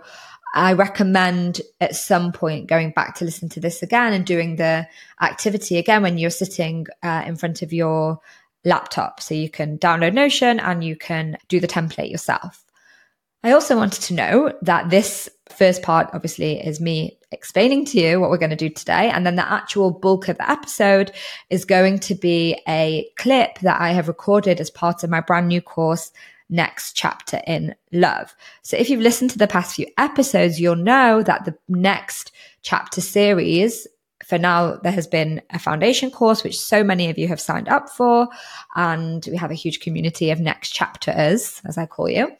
I 0.54 0.74
recommend 0.74 1.62
at 1.80 1.96
some 1.96 2.32
point 2.32 2.68
going 2.68 2.92
back 2.92 3.16
to 3.16 3.26
listen 3.26 3.50
to 3.50 3.60
this 3.60 3.84
again 3.84 4.14
and 4.14 4.26
doing 4.26 4.56
the 4.56 4.88
activity 5.22 5.78
again 5.78 6.02
when 6.02 6.18
you're 6.18 6.30
sitting 6.30 6.88
uh, 7.04 7.24
in 7.26 7.36
front 7.36 7.62
of 7.62 7.72
your 7.72 8.20
laptop. 8.66 9.22
So 9.22 9.36
you 9.36 9.50
can 9.50 9.78
download 9.78 10.14
Notion 10.14 10.60
and 10.60 10.84
you 10.84 10.96
can 10.96 11.38
do 11.48 11.60
the 11.60 11.68
template 11.68 12.12
yourself. 12.12 12.64
I 13.44 13.52
also 13.52 13.78
wanted 13.78 14.02
to 14.04 14.14
know 14.14 14.54
that 14.64 14.90
this 14.90 15.30
first 15.54 15.82
part 15.82 16.10
obviously 16.14 16.60
is 16.60 16.80
me 16.80 17.18
explaining 17.32 17.86
to 17.86 18.00
you 18.00 18.20
what 18.20 18.30
we're 18.30 18.38
going 18.38 18.50
to 18.50 18.56
do 18.56 18.70
today. 18.70 19.10
And 19.10 19.26
then 19.26 19.36
the 19.36 19.52
actual 19.52 19.92
bulk 19.92 20.28
of 20.28 20.38
the 20.38 20.50
episode 20.50 21.12
is 21.50 21.66
going 21.66 22.00
to 22.00 22.16
be 22.16 22.60
a 22.68 23.08
clip 23.18 23.60
that 23.60 23.80
I 23.80 23.92
have 23.92 24.08
recorded 24.08 24.60
as 24.60 24.70
part 24.70 25.04
of 25.04 25.10
my 25.10 25.22
brand 25.22 25.48
new 25.48 25.62
course, 25.62 26.12
Next 26.50 26.94
Chapter 26.94 27.42
in 27.46 27.76
Love. 27.92 28.36
So 28.64 28.78
if 28.78 28.90
you've 28.90 29.02
listened 29.02 29.32
to 29.32 29.38
the 29.38 29.48
past 29.48 29.76
few 29.76 29.88
episodes, 29.98 30.60
you'll 30.60 30.76
know 30.76 31.22
that 31.24 31.46
the 31.46 31.56
next 31.68 32.32
chapter 32.62 33.02
series 33.02 33.88
for 34.26 34.38
now, 34.38 34.76
there 34.76 34.92
has 34.92 35.08
been 35.08 35.42
a 35.50 35.58
foundation 35.58 36.12
course, 36.12 36.44
which 36.44 36.60
so 36.60 36.84
many 36.84 37.10
of 37.10 37.18
you 37.18 37.28
have 37.28 37.40
signed 37.40 37.68
up 37.70 37.90
for. 37.90 38.28
And 38.76 39.26
we 39.32 39.38
have 39.38 39.50
a 39.50 39.56
huge 39.56 39.80
community 39.80 40.30
of 40.30 40.40
next 40.40 40.70
chapters, 40.70 41.62
as 41.66 41.78
I 41.80 41.88
call 41.88 42.10
you. 42.10 42.32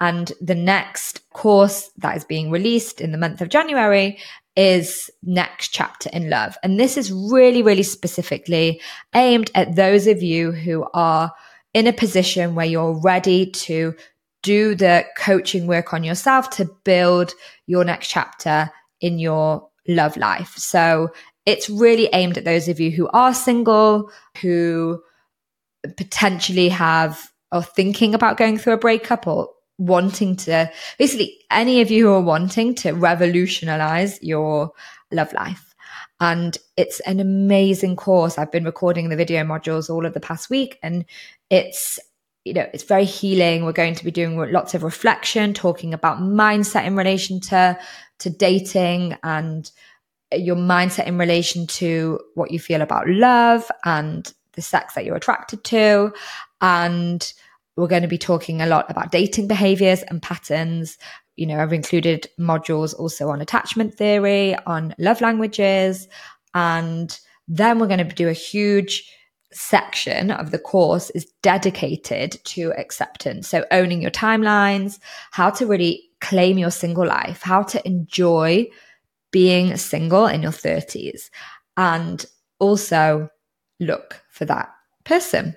And 0.00 0.32
the 0.40 0.54
next 0.54 1.28
course 1.30 1.90
that 1.98 2.16
is 2.16 2.24
being 2.24 2.50
released 2.50 3.00
in 3.00 3.12
the 3.12 3.18
month 3.18 3.40
of 3.40 3.50
January 3.50 4.18
is 4.56 5.10
next 5.22 5.68
chapter 5.68 6.10
in 6.12 6.30
love. 6.30 6.56
And 6.62 6.80
this 6.80 6.96
is 6.96 7.12
really, 7.12 7.62
really 7.62 7.82
specifically 7.82 8.80
aimed 9.14 9.50
at 9.54 9.76
those 9.76 10.06
of 10.06 10.22
you 10.22 10.52
who 10.52 10.86
are 10.94 11.32
in 11.74 11.86
a 11.86 11.92
position 11.92 12.54
where 12.54 12.66
you're 12.66 13.00
ready 13.00 13.46
to 13.46 13.94
do 14.42 14.74
the 14.74 15.04
coaching 15.16 15.66
work 15.66 15.92
on 15.92 16.02
yourself 16.02 16.50
to 16.50 16.64
build 16.84 17.34
your 17.66 17.84
next 17.84 18.08
chapter 18.08 18.70
in 19.00 19.18
your 19.18 19.68
love 19.86 20.16
life. 20.16 20.56
So 20.56 21.10
it's 21.46 21.70
really 21.70 22.08
aimed 22.12 22.38
at 22.38 22.44
those 22.44 22.68
of 22.68 22.80
you 22.80 22.90
who 22.90 23.08
are 23.08 23.34
single, 23.34 24.10
who 24.40 25.02
potentially 25.96 26.68
have 26.70 27.30
or 27.52 27.62
thinking 27.62 28.14
about 28.14 28.36
going 28.36 28.58
through 28.58 28.74
a 28.74 28.78
breakup 28.78 29.26
or 29.26 29.50
wanting 29.80 30.36
to 30.36 30.70
basically 30.98 31.38
any 31.50 31.80
of 31.80 31.90
you 31.90 32.06
who 32.06 32.12
are 32.12 32.20
wanting 32.20 32.74
to 32.74 32.92
revolutionize 32.92 34.22
your 34.22 34.70
love 35.10 35.32
life. 35.32 35.74
And 36.20 36.56
it's 36.76 37.00
an 37.00 37.18
amazing 37.18 37.96
course. 37.96 38.36
I've 38.36 38.52
been 38.52 38.64
recording 38.64 39.08
the 39.08 39.16
video 39.16 39.42
modules 39.42 39.88
all 39.88 40.04
of 40.04 40.12
the 40.12 40.20
past 40.20 40.50
week 40.50 40.78
and 40.82 41.06
it's 41.48 41.98
you 42.44 42.54
know, 42.54 42.66
it's 42.72 42.84
very 42.84 43.04
healing. 43.04 43.66
We're 43.66 43.72
going 43.72 43.94
to 43.94 44.04
be 44.04 44.10
doing 44.10 44.38
lots 44.50 44.72
of 44.72 44.82
reflection, 44.82 45.52
talking 45.52 45.92
about 45.92 46.20
mindset 46.20 46.86
in 46.86 46.96
relation 46.96 47.40
to 47.40 47.78
to 48.20 48.30
dating 48.30 49.16
and 49.22 49.70
your 50.32 50.56
mindset 50.56 51.06
in 51.06 51.18
relation 51.18 51.66
to 51.66 52.20
what 52.34 52.50
you 52.50 52.58
feel 52.58 52.82
about 52.82 53.08
love 53.08 53.70
and 53.84 54.32
the 54.52 54.62
sex 54.62 54.94
that 54.94 55.04
you're 55.04 55.16
attracted 55.16 55.64
to 55.64 56.12
and 56.60 57.32
we're 57.76 57.88
going 57.88 58.02
to 58.02 58.08
be 58.08 58.18
talking 58.18 58.60
a 58.60 58.66
lot 58.66 58.90
about 58.90 59.12
dating 59.12 59.48
behaviors 59.48 60.02
and 60.02 60.22
patterns. 60.22 60.98
You 61.36 61.46
know, 61.46 61.60
I've 61.60 61.72
included 61.72 62.28
modules 62.38 62.98
also 62.98 63.28
on 63.30 63.40
attachment 63.40 63.94
theory, 63.94 64.56
on 64.66 64.94
love 64.98 65.20
languages, 65.20 66.08
and 66.54 67.18
then 67.48 67.78
we're 67.78 67.86
going 67.86 68.06
to 68.06 68.14
do 68.14 68.28
a 68.28 68.34
huge 68.34 69.10
section 69.52 70.30
of 70.30 70.52
the 70.52 70.58
course 70.58 71.10
is 71.10 71.26
dedicated 71.42 72.38
to 72.44 72.72
acceptance. 72.78 73.48
So 73.48 73.64
owning 73.70 74.00
your 74.02 74.10
timelines, 74.10 74.98
how 75.32 75.50
to 75.50 75.66
really 75.66 76.08
claim 76.20 76.58
your 76.58 76.70
single 76.70 77.06
life, 77.06 77.42
how 77.42 77.62
to 77.64 77.84
enjoy 77.86 78.68
being 79.32 79.76
single 79.76 80.26
in 80.26 80.42
your 80.42 80.52
30s, 80.52 81.30
and 81.76 82.24
also 82.58 83.28
look 83.80 84.22
for 84.28 84.44
that 84.44 84.68
person. 85.04 85.56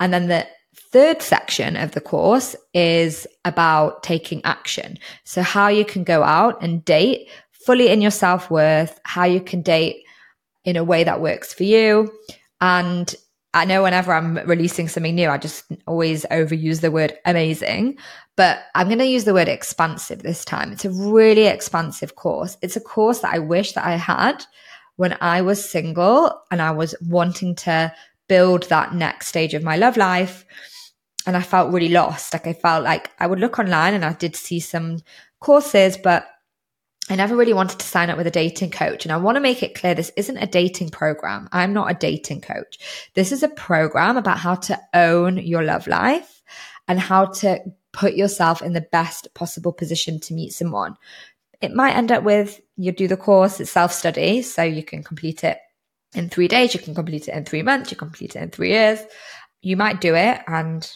And 0.00 0.12
then 0.12 0.28
the 0.28 0.46
third 0.94 1.20
section 1.20 1.76
of 1.76 1.90
the 1.90 2.00
course 2.00 2.54
is 2.72 3.26
about 3.44 4.04
taking 4.04 4.40
action. 4.44 4.96
So, 5.24 5.42
how 5.42 5.66
you 5.66 5.84
can 5.84 6.04
go 6.04 6.22
out 6.22 6.62
and 6.62 6.84
date 6.84 7.28
fully 7.50 7.88
in 7.88 8.00
your 8.00 8.12
self 8.12 8.48
worth, 8.48 9.00
how 9.02 9.24
you 9.24 9.40
can 9.40 9.60
date 9.60 10.04
in 10.64 10.76
a 10.76 10.84
way 10.84 11.02
that 11.02 11.20
works 11.20 11.52
for 11.52 11.64
you. 11.64 12.12
And 12.60 13.12
I 13.54 13.64
know 13.64 13.82
whenever 13.82 14.12
I'm 14.12 14.36
releasing 14.46 14.86
something 14.86 15.16
new, 15.16 15.28
I 15.28 15.36
just 15.36 15.64
always 15.88 16.24
overuse 16.26 16.80
the 16.80 16.92
word 16.92 17.18
amazing, 17.24 17.98
but 18.36 18.60
I'm 18.76 18.86
going 18.86 18.98
to 18.98 19.04
use 19.04 19.24
the 19.24 19.34
word 19.34 19.48
expansive 19.48 20.22
this 20.22 20.44
time. 20.44 20.70
It's 20.70 20.84
a 20.84 20.90
really 20.90 21.46
expansive 21.46 22.14
course. 22.14 22.56
It's 22.62 22.76
a 22.76 22.80
course 22.80 23.18
that 23.20 23.34
I 23.34 23.40
wish 23.40 23.72
that 23.72 23.84
I 23.84 23.96
had 23.96 24.44
when 24.94 25.18
I 25.20 25.42
was 25.42 25.68
single 25.68 26.40
and 26.52 26.62
I 26.62 26.70
was 26.70 26.94
wanting 27.02 27.56
to 27.56 27.92
build 28.28 28.68
that 28.68 28.94
next 28.94 29.26
stage 29.26 29.54
of 29.54 29.64
my 29.64 29.76
love 29.76 29.96
life 29.96 30.44
and 31.26 31.36
I 31.36 31.42
felt 31.42 31.72
really 31.72 31.88
lost. 31.88 32.32
Like 32.32 32.46
I 32.46 32.52
felt 32.52 32.84
like 32.84 33.10
I 33.18 33.26
would 33.26 33.40
look 33.40 33.58
online 33.58 33.94
and 33.94 34.04
I 34.04 34.12
did 34.12 34.36
see 34.36 34.60
some 34.60 35.00
courses, 35.40 35.96
but 35.96 36.26
I 37.10 37.16
never 37.16 37.36
really 37.36 37.52
wanted 37.52 37.78
to 37.80 37.86
sign 37.86 38.08
up 38.08 38.16
with 38.16 38.26
a 38.26 38.30
dating 38.30 38.70
coach. 38.70 39.04
And 39.04 39.12
I 39.12 39.18
want 39.18 39.36
to 39.36 39.40
make 39.40 39.62
it 39.62 39.74
clear 39.74 39.94
this 39.94 40.12
isn't 40.16 40.38
a 40.38 40.46
dating 40.46 40.90
program. 40.90 41.48
I'm 41.52 41.74
not 41.74 41.90
a 41.90 41.94
dating 41.94 42.40
coach. 42.40 42.78
This 43.14 43.30
is 43.30 43.42
a 43.42 43.48
program 43.48 44.16
about 44.16 44.38
how 44.38 44.54
to 44.54 44.80
own 44.94 45.38
your 45.38 45.62
love 45.62 45.86
life 45.86 46.42
and 46.88 46.98
how 46.98 47.26
to 47.26 47.60
put 47.92 48.14
yourself 48.14 48.62
in 48.62 48.72
the 48.72 48.86
best 48.92 49.28
possible 49.34 49.72
position 49.72 50.18
to 50.20 50.34
meet 50.34 50.52
someone. 50.52 50.96
It 51.60 51.74
might 51.74 51.96
end 51.96 52.10
up 52.10 52.24
with 52.24 52.60
you 52.76 52.92
do 52.92 53.06
the 53.06 53.16
course, 53.16 53.60
it's 53.60 53.70
self 53.70 53.92
study, 53.92 54.42
so 54.42 54.62
you 54.62 54.82
can 54.82 55.02
complete 55.02 55.44
it 55.44 55.58
in 56.14 56.28
three 56.28 56.48
days, 56.48 56.74
you 56.74 56.80
can 56.80 56.94
complete 56.94 57.28
it 57.28 57.34
in 57.34 57.44
three 57.44 57.62
months, 57.62 57.90
you 57.90 57.96
complete 57.96 58.36
it 58.36 58.42
in 58.42 58.50
three 58.50 58.70
years. 58.70 59.00
You 59.62 59.76
might 59.76 60.00
do 60.00 60.14
it 60.14 60.40
and 60.46 60.86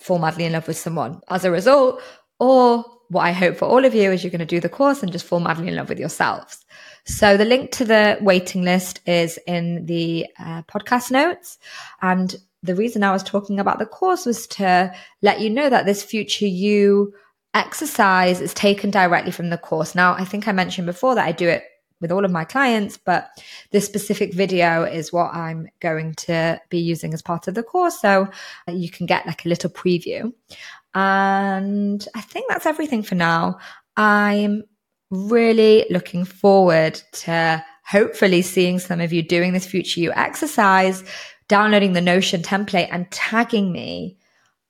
fall 0.00 0.18
madly 0.18 0.44
in 0.44 0.52
love 0.52 0.68
with 0.68 0.78
someone 0.78 1.20
as 1.28 1.44
a 1.44 1.50
result. 1.50 2.00
Or 2.38 2.84
what 3.08 3.22
I 3.22 3.32
hope 3.32 3.56
for 3.56 3.66
all 3.66 3.84
of 3.84 3.94
you 3.94 4.10
is 4.10 4.22
you're 4.22 4.30
going 4.30 4.40
to 4.40 4.46
do 4.46 4.60
the 4.60 4.68
course 4.68 5.02
and 5.02 5.12
just 5.12 5.24
fall 5.24 5.40
madly 5.40 5.68
in 5.68 5.76
love 5.76 5.88
with 5.88 5.98
yourselves. 5.98 6.64
So 7.04 7.36
the 7.36 7.44
link 7.44 7.70
to 7.72 7.84
the 7.84 8.18
waiting 8.20 8.62
list 8.62 9.00
is 9.06 9.38
in 9.46 9.86
the 9.86 10.26
uh, 10.38 10.62
podcast 10.62 11.10
notes. 11.10 11.58
And 12.02 12.34
the 12.62 12.74
reason 12.74 13.04
I 13.04 13.12
was 13.12 13.22
talking 13.22 13.60
about 13.60 13.78
the 13.78 13.86
course 13.86 14.26
was 14.26 14.46
to 14.48 14.92
let 15.22 15.40
you 15.40 15.50
know 15.50 15.70
that 15.70 15.86
this 15.86 16.02
future 16.02 16.46
you 16.46 17.14
exercise 17.54 18.40
is 18.40 18.52
taken 18.52 18.90
directly 18.90 19.30
from 19.30 19.50
the 19.50 19.58
course. 19.58 19.94
Now, 19.94 20.14
I 20.14 20.24
think 20.24 20.48
I 20.48 20.52
mentioned 20.52 20.86
before 20.86 21.14
that 21.14 21.26
I 21.26 21.32
do 21.32 21.48
it 21.48 21.64
with 22.00 22.12
all 22.12 22.24
of 22.24 22.30
my 22.30 22.44
clients, 22.44 22.96
but 22.96 23.30
this 23.70 23.86
specific 23.86 24.34
video 24.34 24.84
is 24.84 25.12
what 25.12 25.34
I'm 25.34 25.68
going 25.80 26.14
to 26.14 26.60
be 26.68 26.78
using 26.78 27.14
as 27.14 27.22
part 27.22 27.48
of 27.48 27.54
the 27.54 27.62
course. 27.62 28.00
So 28.00 28.28
you 28.68 28.90
can 28.90 29.06
get 29.06 29.26
like 29.26 29.44
a 29.44 29.48
little 29.48 29.70
preview. 29.70 30.32
And 30.94 32.06
I 32.14 32.20
think 32.20 32.46
that's 32.48 32.66
everything 32.66 33.02
for 33.02 33.14
now. 33.14 33.58
I'm 33.96 34.64
really 35.10 35.86
looking 35.90 36.24
forward 36.24 37.00
to 37.12 37.64
hopefully 37.86 38.42
seeing 38.42 38.78
some 38.78 39.00
of 39.00 39.12
you 39.12 39.22
doing 39.22 39.52
this 39.52 39.66
future 39.66 40.00
you 40.00 40.12
exercise, 40.12 41.04
downloading 41.48 41.92
the 41.92 42.00
Notion 42.00 42.42
template 42.42 42.88
and 42.90 43.10
tagging 43.10 43.72
me 43.72 44.18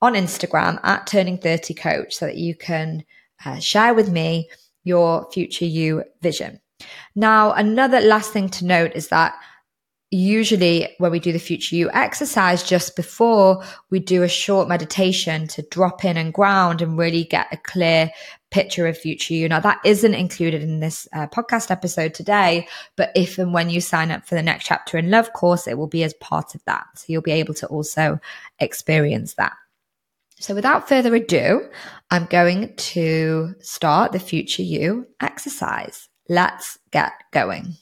on 0.03 0.15
Instagram 0.15 0.79
at 0.85 1.07
turning 1.07 1.39
30 1.39 1.75
coach 1.75 2.15
so 2.15 2.27
that 2.27 2.37
you 2.37 2.55
can 2.55 3.05
uh, 3.45 3.59
share 3.59 3.95
with 3.95 4.11
me 4.11 4.49
your 4.85 5.29
future 5.33 5.65
you 5.65 6.05
vision. 6.21 6.61
Now, 7.15 7.53
another 7.53 8.01
last 8.01 8.33
thing 8.33 8.49
to 8.51 8.67
note 8.67 8.93
is 8.95 9.09
that 9.09 9.35
usually 10.11 10.89
when 10.99 11.11
we 11.11 11.19
do 11.19 11.33
the 11.33 11.39
future 11.39 11.75
you 11.75 11.91
exercise 11.91 12.63
just 12.63 12.95
before 12.95 13.63
we 13.91 13.99
do 13.99 14.23
a 14.23 14.29
short 14.29 14.69
meditation 14.69 15.49
to 15.49 15.63
drop 15.63 16.05
in 16.05 16.17
and 16.17 16.33
ground 16.33 16.81
and 16.81 16.97
really 16.97 17.25
get 17.25 17.49
a 17.51 17.57
clear 17.57 18.09
picture 18.53 18.87
of 18.87 18.97
future 18.97 19.35
you. 19.35 19.49
Now 19.49 19.59
that 19.61 19.81
isn't 19.85 20.15
included 20.15 20.63
in 20.63 20.79
this 20.79 21.09
uh, 21.13 21.27
podcast 21.27 21.73
episode 21.73 22.15
today 22.15 22.69
but 22.95 23.11
if 23.17 23.39
and 23.39 23.53
when 23.53 23.69
you 23.69 23.81
sign 23.81 24.13
up 24.13 24.27
for 24.27 24.37
the 24.37 24.43
next 24.43 24.67
chapter 24.67 24.97
in 24.97 25.11
love 25.11 25.33
course 25.33 25.67
it 25.67 25.77
will 25.77 25.89
be 25.89 26.05
as 26.05 26.15
part 26.15 26.55
of 26.55 26.65
that. 26.67 26.87
So 26.95 27.07
you'll 27.09 27.23
be 27.23 27.33
able 27.33 27.55
to 27.55 27.67
also 27.67 28.21
experience 28.61 29.35
that. 29.35 29.55
So 30.39 30.55
without 30.55 30.89
further 30.89 31.15
ado 31.15 31.69
i'm 32.11 32.27
going 32.27 32.75
to 32.77 33.55
start 33.61 34.13
the 34.13 34.21
future 34.21 34.63
you 34.63 35.07
exercise 35.21 36.09
Let's 36.29 36.81
get 36.91 37.13
going. 37.31 37.77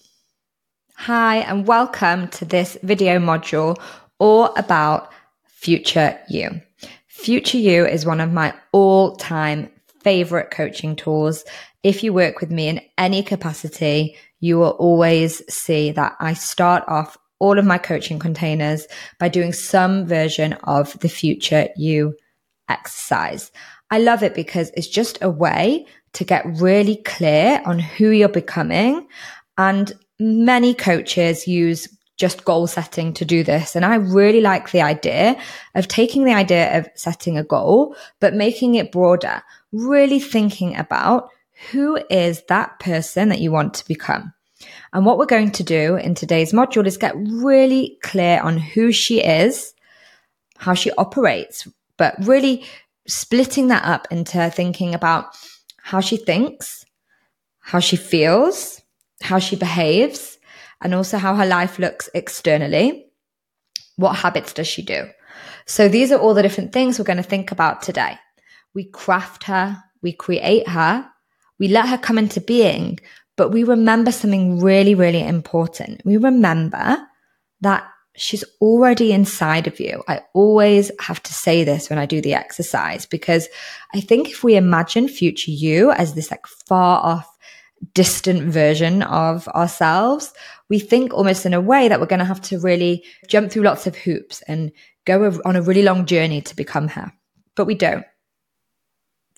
Hi, 0.97 1.37
and 1.37 1.67
welcome 1.67 2.29
to 2.29 2.45
this 2.45 2.77
video 2.83 3.19
module 3.19 3.81
all 4.19 4.55
about 4.57 5.11
Future 5.47 6.19
You. 6.29 6.61
Future 7.07 7.57
You 7.57 7.87
is 7.87 8.05
one 8.05 8.21
of 8.21 8.33
my 8.33 8.53
all 8.73 9.17
time 9.17 9.71
favorite 10.03 10.51
coaching 10.51 10.95
tools. 10.95 11.43
If 11.83 12.05
you 12.05 12.13
work 12.13 12.41
with 12.41 12.51
me 12.51 12.69
in 12.69 12.83
any 12.99 13.23
capacity, 13.23 14.15
you 14.41 14.59
will 14.59 14.77
always 14.79 15.43
see 15.53 15.91
that 15.93 16.15
I 16.21 16.35
start 16.35 16.85
off 16.87 17.17
all 17.39 17.59
of 17.59 17.65
my 17.65 17.79
coaching 17.79 18.19
containers 18.19 18.87
by 19.19 19.31
doing 19.31 19.55
some 19.55 20.05
version 20.07 20.53
of 20.65 20.99
the 21.01 21.09
Future 21.09 21.69
You 21.77 22.15
exercise. 22.69 23.51
I 23.91 24.01
love 24.01 24.23
it 24.23 24.35
because 24.35 24.71
it's 24.77 24.89
just 24.89 25.17
a 25.23 25.31
way 25.31 25.87
to 26.15 26.25
get 26.25 26.45
really 26.47 26.97
clear 26.97 27.63
on 27.65 27.79
who 27.79 28.11
you're 28.11 28.29
becoming. 28.29 29.07
And 29.59 29.93
many 30.19 30.75
coaches 30.75 31.47
use 31.47 31.89
just 32.17 32.45
goal 32.45 32.67
setting 32.67 33.13
to 33.15 33.25
do 33.25 33.43
this. 33.43 33.75
And 33.75 33.85
I 33.85 33.97
really 33.97 34.41
like 34.41 34.71
the 34.71 34.83
idea 34.83 35.37
of 35.75 35.89
taking 35.89 36.25
the 36.25 36.33
idea 36.33 36.79
of 36.79 36.89
setting 36.95 37.37
a 37.37 37.45
goal, 37.45 37.97
but 38.21 38.35
making 38.35 38.77
it 38.77 38.93
broader, 38.93 39.43
really 39.73 40.21
thinking 40.21 40.77
about 40.77 41.29
who 41.71 41.99
is 42.11 42.43
that 42.49 42.79
person 42.79 43.29
that 43.29 43.41
you 43.41 43.51
want 43.51 43.75
to 43.75 43.89
become. 43.89 44.33
And 44.93 45.05
what 45.05 45.19
we're 45.19 45.27
going 45.27 45.51
to 45.53 45.65
do 45.65 45.97
in 45.97 46.15
today's 46.15 46.53
module 46.53 46.87
is 46.87 46.97
get 46.97 47.17
really 47.17 47.99
clear 48.03 48.41
on 48.41 48.59
who 48.59 48.93
she 48.93 49.21
is, 49.21 49.75
how 50.57 50.75
she 50.75 50.93
operates, 50.93 51.67
but 51.97 52.15
really 52.21 52.65
splitting 53.07 53.69
that 53.69 53.85
up 53.85 54.07
into 54.11 54.51
thinking 54.51 54.95
about 54.95 55.37
how 55.85 56.01
she 56.01 56.17
thinks, 56.17 56.87
how 57.61 57.79
she 57.79 57.95
feels, 57.95 58.81
how 59.21 59.39
she 59.39 59.55
behaves, 59.55 60.39
and 60.81 60.95
also 60.95 61.19
how 61.19 61.35
her 61.35 61.45
life 61.45 61.79
looks 61.79 62.09
externally. 62.15 63.05
What 63.97 64.17
habits 64.17 64.55
does 64.55 64.67
she 64.67 64.81
do? 64.81 65.11
So 65.67 65.89
these 65.89 66.11
are 66.11 66.19
all 66.19 66.33
the 66.33 66.43
different 66.43 66.73
things 66.73 66.99
we're 66.99 67.05
going 67.05 67.19
to 67.19 67.23
think 67.23 67.53
about 67.53 67.83
today. 67.83 68.19
We 68.75 68.85
craft 68.85 69.45
her, 69.45 69.77
we 70.01 70.15
create 70.15 70.67
her, 70.69 71.07
we 71.59 71.69
let 71.69 71.91
her 71.91 71.99
come 71.99 72.17
into 72.17 72.41
being, 72.41 72.99
but 73.37 73.51
we 73.51 73.63
remember 73.63 74.11
something 74.11 74.61
really, 74.61 74.95
really 74.95 75.23
important. 75.23 76.01
We 76.07 76.17
remember 76.17 76.97
that 77.61 77.85
she's 78.17 78.45
already 78.61 79.13
inside 79.13 79.67
of 79.67 79.81
you. 79.81 80.03
I 80.09 80.23
always 80.35 80.91
have 81.01 81.23
to 81.23 81.35
say 81.35 81.65
this 81.65 81.91
when 81.91 81.99
I 81.99 82.07
do 82.07 82.21
the 82.21 82.35
exercise 82.35 83.07
because 83.07 83.49
I 83.93 84.01
think 84.01 84.31
if 84.31 84.45
we 84.45 84.57
imagine 84.57 85.09
future 85.09 85.51
you 85.51 85.91
as 85.93 86.15
this 86.15 86.31
like 86.31 86.47
far 86.47 87.05
off, 87.05 87.31
distant 87.93 88.45
version 88.45 89.03
of 89.03 89.47
ourselves, 89.49 90.33
we 90.69 90.79
think 90.79 91.13
almost 91.13 91.45
in 91.45 91.53
a 91.53 91.61
way 91.61 91.89
that 91.89 92.01
we're 92.01 92.07
going 92.07 92.19
to 92.21 92.25
have 92.25 92.41
to 92.41 92.59
really 92.59 93.05
jump 93.29 93.51
through 93.51 93.65
lots 93.65 93.87
of 93.87 93.97
hoops 93.97 94.43
and 94.43 94.73
go 95.05 95.39
on 95.45 95.57
a 95.57 95.63
really 95.63 95.83
long 95.83 96.07
journey 96.07 96.41
to 96.41 96.57
become 96.57 96.89
her. 96.89 97.13
But 97.55 97.67
we 97.67 97.75
don't. 97.75 98.07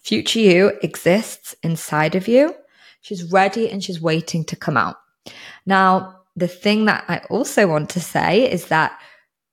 Future 0.03 0.39
you 0.39 0.73
exists 0.83 1.57
inside 1.63 2.15
of 2.15 2.29
you. 2.29 2.55
She's 3.01 3.33
ready 3.33 3.69
and 3.71 3.83
she's 3.83 4.01
waiting 4.01 4.45
to 4.45 4.57
come 4.57 4.77
out. 4.77 4.97
Now, 5.65 6.21
the 6.37 6.49
thing 6.49 6.85
that 6.85 7.05
I 7.09 7.19
also 7.31 7.67
want 7.67 7.91
to 7.91 8.01
say 8.01 8.51
is 8.51 8.67
that 8.67 8.99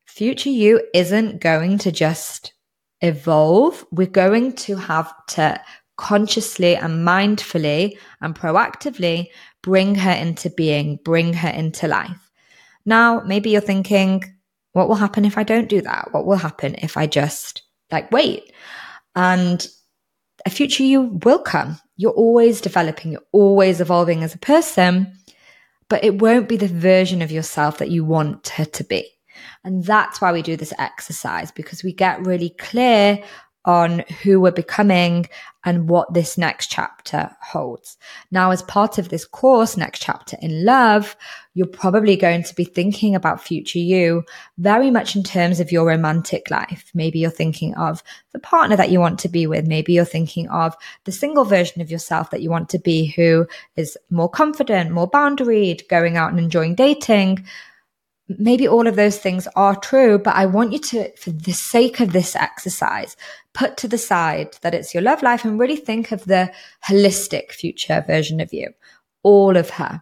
future 0.05 0.49
you 0.49 0.81
isn't 0.93 1.41
going 1.41 1.77
to 1.79 1.91
just 1.91 2.53
evolve. 3.01 3.85
We're 3.91 4.07
going 4.07 4.53
to 4.53 4.75
have 4.75 5.11
to 5.29 5.59
consciously 5.97 6.75
and 6.75 7.07
mindfully 7.07 7.97
and 8.21 8.35
proactively 8.35 9.27
bring 9.61 9.95
her 9.95 10.11
into 10.11 10.49
being, 10.49 10.99
bring 11.03 11.33
her 11.33 11.49
into 11.49 11.87
life. 11.87 12.31
Now, 12.85 13.21
maybe 13.21 13.49
you're 13.49 13.61
thinking, 13.61 14.23
what 14.73 14.89
will 14.89 14.95
happen 14.95 15.23
if 15.23 15.37
I 15.37 15.43
don't 15.43 15.69
do 15.69 15.81
that? 15.81 16.09
What 16.11 16.25
will 16.25 16.35
happen 16.35 16.75
if 16.79 16.97
I 16.97 17.07
just 17.07 17.63
like 17.91 18.11
wait? 18.11 18.51
And 19.15 19.65
a 20.45 20.49
future 20.49 20.83
you 20.83 21.19
will 21.23 21.39
come. 21.39 21.79
You're 21.95 22.11
always 22.11 22.59
developing, 22.59 23.13
you're 23.13 23.21
always 23.31 23.79
evolving 23.79 24.23
as 24.23 24.35
a 24.35 24.39
person 24.39 25.15
but 25.89 26.03
it 26.03 26.21
won't 26.21 26.49
be 26.49 26.57
the 26.57 26.67
version 26.67 27.21
of 27.21 27.31
yourself 27.31 27.77
that 27.77 27.91
you 27.91 28.03
want 28.05 28.49
her 28.49 28.65
to 28.65 28.83
be. 28.83 29.09
And 29.63 29.83
that's 29.83 30.21
why 30.21 30.31
we 30.31 30.41
do 30.41 30.55
this 30.55 30.73
exercise 30.77 31.51
because 31.51 31.83
we 31.83 31.93
get 31.93 32.25
really 32.25 32.51
clear 32.59 33.23
on 33.65 33.99
who 34.21 34.39
we're 34.39 34.51
becoming 34.51 35.27
and 35.65 35.87
what 35.87 36.13
this 36.13 36.37
next 36.37 36.69
chapter 36.69 37.33
holds. 37.41 37.97
Now, 38.31 38.51
as 38.51 38.61
part 38.61 38.97
of 38.97 39.07
this 39.07 39.25
course, 39.25 39.77
next 39.77 40.01
chapter 40.01 40.37
in 40.41 40.65
love, 40.65 41.15
you're 41.53 41.67
probably 41.67 42.17
going 42.17 42.43
to 42.43 42.55
be 42.55 42.65
thinking 42.65 43.15
about 43.15 43.41
future 43.41 43.79
you 43.79 44.25
very 44.57 44.91
much 44.91 45.15
in 45.15 45.23
terms 45.23 45.61
of 45.61 45.71
your 45.71 45.85
romantic 45.85 46.49
life. 46.49 46.91
Maybe 46.93 47.19
you're 47.19 47.31
thinking 47.31 47.75
of 47.75 48.03
the 48.33 48.39
partner 48.39 48.75
that 48.75 48.89
you 48.89 48.99
want 48.99 49.19
to 49.19 49.29
be 49.29 49.47
with. 49.47 49.65
Maybe 49.65 49.93
you're 49.93 50.03
thinking 50.03 50.49
of 50.49 50.75
the 51.05 51.11
single 51.13 51.45
version 51.45 51.81
of 51.81 51.91
yourself 51.91 52.31
that 52.31 52.41
you 52.41 52.49
want 52.49 52.69
to 52.69 52.79
be 52.79 53.05
who 53.05 53.47
is 53.77 53.97
more 54.09 54.29
confident, 54.29 54.91
more 54.91 55.09
boundaried, 55.09 55.87
going 55.87 56.17
out 56.17 56.31
and 56.31 56.39
enjoying 56.39 56.75
dating 56.75 57.45
maybe 58.27 58.67
all 58.67 58.87
of 58.87 58.95
those 58.95 59.17
things 59.17 59.47
are 59.55 59.75
true, 59.75 60.17
but 60.17 60.35
I 60.35 60.45
want 60.45 60.71
you 60.71 60.79
to, 60.79 61.15
for 61.17 61.31
the 61.31 61.51
sake 61.51 61.99
of 61.99 62.13
this 62.13 62.35
exercise, 62.35 63.15
put 63.53 63.77
to 63.77 63.87
the 63.87 63.97
side 63.97 64.57
that 64.61 64.73
it's 64.73 64.93
your 64.93 65.03
love 65.03 65.21
life 65.21 65.43
and 65.45 65.59
really 65.59 65.75
think 65.75 66.11
of 66.11 66.25
the 66.25 66.51
holistic 66.87 67.51
future 67.51 68.03
version 68.07 68.39
of 68.39 68.53
you, 68.53 68.69
all 69.23 69.57
of 69.57 69.71
her. 69.71 70.01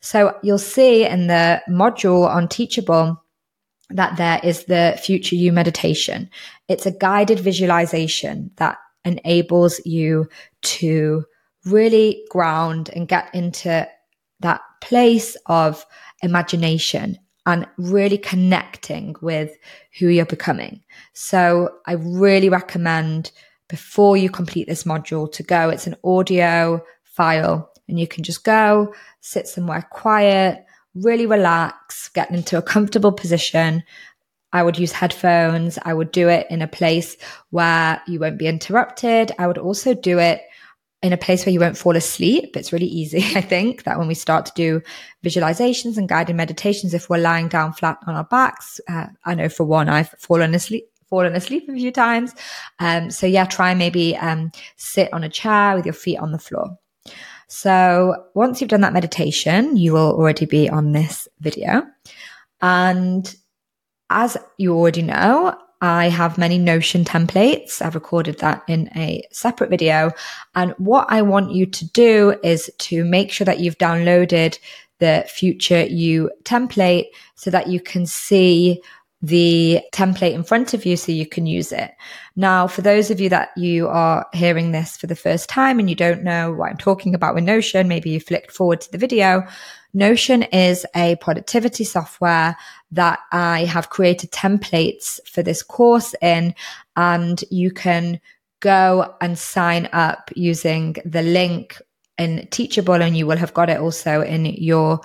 So 0.00 0.36
you'll 0.42 0.58
see 0.58 1.06
in 1.06 1.26
the 1.26 1.62
module 1.68 2.28
on 2.28 2.48
Teachable 2.48 3.22
that 3.90 4.16
there 4.16 4.40
is 4.42 4.64
the 4.64 4.98
future 5.02 5.34
you 5.34 5.52
meditation. 5.52 6.30
It's 6.68 6.86
a 6.86 6.90
guided 6.90 7.40
visualization 7.40 8.50
that 8.56 8.78
enables 9.04 9.80
you 9.84 10.28
to 10.62 11.24
really 11.64 12.24
ground 12.30 12.90
and 12.94 13.08
get 13.08 13.34
into 13.34 13.88
that 14.40 14.60
place 14.80 15.36
of 15.46 15.86
imagination 16.22 17.18
and 17.46 17.66
really 17.76 18.18
connecting 18.18 19.14
with 19.20 19.56
who 19.98 20.08
you're 20.08 20.24
becoming. 20.24 20.82
So 21.12 21.70
I 21.86 21.92
really 21.92 22.48
recommend 22.48 23.32
before 23.68 24.16
you 24.16 24.30
complete 24.30 24.66
this 24.66 24.84
module 24.84 25.30
to 25.32 25.42
go. 25.42 25.68
It's 25.68 25.86
an 25.86 25.96
audio 26.04 26.82
file 27.02 27.70
and 27.88 27.98
you 27.98 28.06
can 28.06 28.24
just 28.24 28.44
go 28.44 28.94
sit 29.20 29.46
somewhere 29.46 29.86
quiet, 29.90 30.64
really 30.94 31.26
relax, 31.26 32.08
get 32.08 32.30
into 32.30 32.56
a 32.56 32.62
comfortable 32.62 33.12
position. 33.12 33.82
I 34.52 34.62
would 34.62 34.78
use 34.78 34.92
headphones. 34.92 35.78
I 35.82 35.92
would 35.92 36.12
do 36.12 36.28
it 36.28 36.46
in 36.48 36.62
a 36.62 36.68
place 36.68 37.16
where 37.50 38.00
you 38.06 38.20
won't 38.20 38.38
be 38.38 38.46
interrupted. 38.46 39.32
I 39.38 39.46
would 39.46 39.58
also 39.58 39.94
do 39.94 40.18
it 40.18 40.42
in 41.04 41.12
a 41.12 41.18
place 41.18 41.44
where 41.44 41.52
you 41.52 41.60
won't 41.60 41.76
fall 41.76 41.96
asleep. 41.96 42.56
It's 42.56 42.72
really 42.72 42.86
easy, 42.86 43.18
I 43.36 43.42
think, 43.42 43.84
that 43.84 43.98
when 43.98 44.08
we 44.08 44.14
start 44.14 44.46
to 44.46 44.52
do 44.56 44.80
visualizations 45.22 45.98
and 45.98 46.08
guided 46.08 46.34
meditations, 46.34 46.94
if 46.94 47.10
we're 47.10 47.18
lying 47.18 47.48
down 47.48 47.74
flat 47.74 47.98
on 48.06 48.14
our 48.14 48.24
backs, 48.24 48.80
uh, 48.88 49.08
I 49.26 49.34
know 49.34 49.50
for 49.50 49.64
one, 49.64 49.90
I've 49.90 50.08
fallen 50.18 50.54
asleep. 50.54 50.86
Fallen 51.10 51.36
asleep 51.36 51.68
a 51.68 51.74
few 51.74 51.92
times. 51.92 52.34
Um, 52.80 53.10
so 53.10 53.26
yeah, 53.26 53.44
try 53.44 53.74
maybe 53.74 54.16
um, 54.16 54.50
sit 54.76 55.12
on 55.12 55.22
a 55.22 55.28
chair 55.28 55.76
with 55.76 55.84
your 55.84 55.92
feet 55.92 56.18
on 56.18 56.32
the 56.32 56.38
floor. 56.38 56.78
So 57.46 58.24
once 58.34 58.60
you've 58.60 58.70
done 58.70 58.80
that 58.80 58.94
meditation, 58.94 59.76
you 59.76 59.92
will 59.92 60.12
already 60.12 60.46
be 60.46 60.68
on 60.70 60.92
this 60.92 61.28
video. 61.40 61.82
And 62.62 63.32
as 64.08 64.38
you 64.56 64.74
already 64.74 65.02
know, 65.02 65.54
I 65.80 66.08
have 66.08 66.38
many 66.38 66.58
Notion 66.58 67.04
templates. 67.04 67.82
I've 67.82 67.94
recorded 67.94 68.38
that 68.38 68.62
in 68.68 68.88
a 68.96 69.22
separate 69.32 69.70
video. 69.70 70.12
And 70.54 70.72
what 70.78 71.06
I 71.10 71.22
want 71.22 71.52
you 71.52 71.66
to 71.66 71.88
do 71.90 72.36
is 72.42 72.70
to 72.78 73.04
make 73.04 73.30
sure 73.30 73.44
that 73.44 73.60
you've 73.60 73.78
downloaded 73.78 74.58
the 74.98 75.24
future 75.28 75.84
you 75.84 76.30
template 76.44 77.06
so 77.34 77.50
that 77.50 77.68
you 77.68 77.80
can 77.80 78.06
see 78.06 78.80
the 79.20 79.80
template 79.92 80.34
in 80.34 80.44
front 80.44 80.74
of 80.74 80.84
you 80.84 80.96
so 80.96 81.10
you 81.10 81.26
can 81.26 81.46
use 81.46 81.72
it. 81.72 81.90
Now, 82.36 82.66
for 82.66 82.82
those 82.82 83.10
of 83.10 83.20
you 83.20 83.30
that 83.30 83.50
you 83.56 83.88
are 83.88 84.26
hearing 84.34 84.72
this 84.72 84.98
for 84.98 85.06
the 85.06 85.16
first 85.16 85.48
time 85.48 85.78
and 85.78 85.88
you 85.88 85.96
don't 85.96 86.22
know 86.22 86.52
what 86.52 86.70
I'm 86.70 86.76
talking 86.76 87.14
about 87.14 87.34
with 87.34 87.44
Notion, 87.44 87.88
maybe 87.88 88.10
you 88.10 88.20
flicked 88.20 88.52
forward 88.52 88.82
to 88.82 88.92
the 88.92 88.98
video. 88.98 89.46
Notion 89.96 90.42
is 90.42 90.84
a 90.96 91.14
productivity 91.16 91.84
software 91.84 92.56
that 92.90 93.20
I 93.30 93.64
have 93.64 93.90
created 93.90 94.32
templates 94.32 95.20
for 95.28 95.42
this 95.42 95.62
course 95.62 96.16
in, 96.20 96.54
and 96.96 97.42
you 97.48 97.70
can 97.70 98.20
go 98.58 99.14
and 99.20 99.38
sign 99.38 99.88
up 99.92 100.32
using 100.34 100.96
the 101.04 101.22
link 101.22 101.80
in 102.18 102.48
Teachable, 102.50 103.00
and 103.00 103.16
you 103.16 103.26
will 103.26 103.36
have 103.36 103.54
got 103.54 103.70
it 103.70 103.78
also 103.78 104.20
in 104.20 104.46
your 104.46 105.00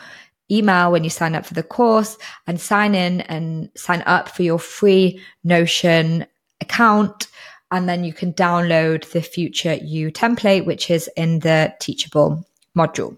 email 0.52 0.92
when 0.92 1.04
you 1.04 1.12
sign 1.12 1.36
up 1.36 1.46
for 1.46 1.54
the 1.54 1.62
course 1.62 2.18
and 2.48 2.60
sign 2.60 2.96
in 2.96 3.22
and 3.22 3.70
sign 3.76 4.02
up 4.08 4.30
for 4.30 4.42
your 4.42 4.60
free 4.60 5.22
Notion 5.44 6.26
account. 6.62 7.28
And 7.70 7.88
then 7.88 8.04
you 8.04 8.14
can 8.14 8.34
download 8.34 9.12
the 9.12 9.22
future 9.22 9.76
you 9.76 10.12
template, 10.12 10.66
which 10.66 10.90
is 10.90 11.08
in 11.16 11.40
the 11.40 11.76
Teachable 11.80 12.44
module. 12.76 13.16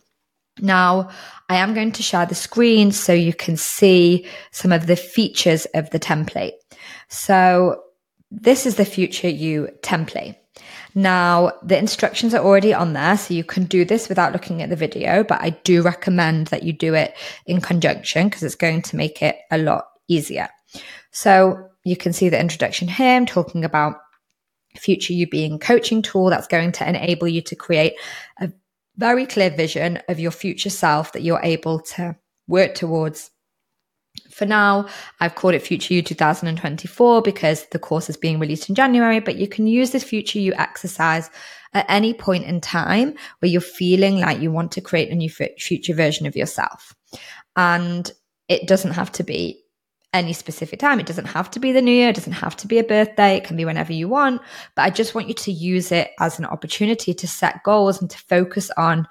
Now, 0.61 1.09
I 1.49 1.55
am 1.55 1.73
going 1.73 1.91
to 1.93 2.03
share 2.03 2.25
the 2.25 2.35
screen 2.35 2.91
so 2.91 3.13
you 3.13 3.33
can 3.33 3.57
see 3.57 4.25
some 4.51 4.71
of 4.71 4.87
the 4.87 4.95
features 4.95 5.65
of 5.73 5.89
the 5.89 5.99
template. 5.99 6.53
So 7.09 7.83
this 8.29 8.65
is 8.65 8.75
the 8.75 8.85
future 8.85 9.29
you 9.29 9.69
template. 9.81 10.37
Now, 10.93 11.53
the 11.63 11.77
instructions 11.77 12.33
are 12.33 12.43
already 12.43 12.73
on 12.73 12.93
there, 12.93 13.17
so 13.17 13.33
you 13.33 13.43
can 13.43 13.63
do 13.65 13.85
this 13.85 14.09
without 14.09 14.33
looking 14.33 14.61
at 14.61 14.69
the 14.69 14.75
video, 14.75 15.23
but 15.23 15.41
I 15.41 15.51
do 15.51 15.81
recommend 15.81 16.47
that 16.47 16.63
you 16.63 16.73
do 16.73 16.93
it 16.93 17.15
in 17.45 17.61
conjunction 17.61 18.27
because 18.27 18.43
it's 18.43 18.55
going 18.55 18.81
to 18.83 18.95
make 18.95 19.21
it 19.21 19.37
a 19.49 19.57
lot 19.57 19.85
easier. 20.07 20.49
So 21.11 21.69
you 21.83 21.95
can 21.95 22.13
see 22.13 22.29
the 22.29 22.39
introduction 22.39 22.87
here. 22.87 23.15
I'm 23.15 23.25
talking 23.25 23.65
about 23.65 23.95
future 24.77 25.13
you 25.13 25.27
being 25.27 25.59
coaching 25.59 26.01
tool 26.01 26.29
that's 26.29 26.47
going 26.47 26.71
to 26.73 26.87
enable 26.87 27.27
you 27.27 27.41
to 27.41 27.55
create 27.55 27.93
a 28.39 28.51
very 29.01 29.25
clear 29.25 29.49
vision 29.49 29.99
of 30.07 30.19
your 30.19 30.29
future 30.29 30.69
self 30.69 31.11
that 31.13 31.23
you're 31.23 31.41
able 31.43 31.79
to 31.79 32.15
work 32.47 32.75
towards. 32.75 33.31
For 34.29 34.45
now, 34.45 34.87
I've 35.19 35.33
called 35.33 35.55
it 35.55 35.63
Future 35.63 35.95
You 35.95 36.03
2024 36.03 37.23
because 37.23 37.65
the 37.71 37.79
course 37.79 38.11
is 38.11 38.15
being 38.15 38.37
released 38.37 38.69
in 38.69 38.75
January, 38.75 39.19
but 39.19 39.37
you 39.37 39.47
can 39.47 39.65
use 39.65 39.89
this 39.89 40.03
Future 40.03 40.37
You 40.37 40.53
exercise 40.53 41.31
at 41.73 41.87
any 41.89 42.13
point 42.13 42.43
in 42.43 42.61
time 42.61 43.15
where 43.39 43.49
you're 43.49 43.59
feeling 43.59 44.19
like 44.19 44.39
you 44.39 44.51
want 44.51 44.71
to 44.73 44.81
create 44.81 45.09
a 45.09 45.15
new 45.15 45.29
future 45.29 45.95
version 45.95 46.27
of 46.27 46.35
yourself. 46.35 46.93
And 47.55 48.11
it 48.47 48.67
doesn't 48.67 48.91
have 48.91 49.11
to 49.13 49.23
be 49.23 49.60
any 50.13 50.33
specific 50.33 50.79
time. 50.79 50.99
It 50.99 51.05
doesn't 51.05 51.25
have 51.25 51.49
to 51.51 51.59
be 51.59 51.71
the 51.71 51.81
new 51.81 51.91
year, 51.91 52.09
it 52.09 52.15
doesn't 52.15 52.33
have 52.33 52.57
to 52.57 52.67
be 52.67 52.79
a 52.79 52.83
birthday, 52.83 53.37
it 53.37 53.43
can 53.43 53.55
be 53.55 53.65
whenever 53.65 53.93
you 53.93 54.07
want. 54.09 54.41
But 54.75 54.83
I 54.83 54.89
just 54.89 55.15
want 55.15 55.27
you 55.27 55.33
to 55.33 55.51
use 55.51 55.91
it 55.91 56.11
as 56.19 56.37
an 56.37 56.45
opportunity 56.45 57.13
to 57.13 57.27
set 57.27 57.63
goals 57.63 58.01
and 58.01 58.09
to 58.09 58.17
focus 58.17 58.69
on 58.77 59.07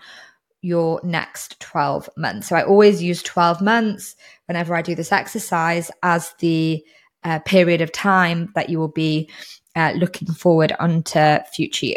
your 0.62 1.00
next 1.02 1.58
12 1.60 2.10
months. 2.16 2.48
So 2.48 2.56
I 2.56 2.64
always 2.64 3.02
use 3.02 3.22
12 3.22 3.62
months 3.62 4.14
whenever 4.46 4.74
I 4.74 4.82
do 4.82 4.94
this 4.94 5.12
exercise 5.12 5.90
as 6.02 6.34
the 6.40 6.84
uh, 7.24 7.38
period 7.40 7.80
of 7.80 7.92
time 7.92 8.50
that 8.54 8.68
you 8.68 8.78
will 8.78 8.88
be 8.88 9.30
uh, 9.76 9.92
looking 9.96 10.28
forward 10.28 10.74
onto 10.78 11.38
future 11.52 11.86
you. 11.86 11.96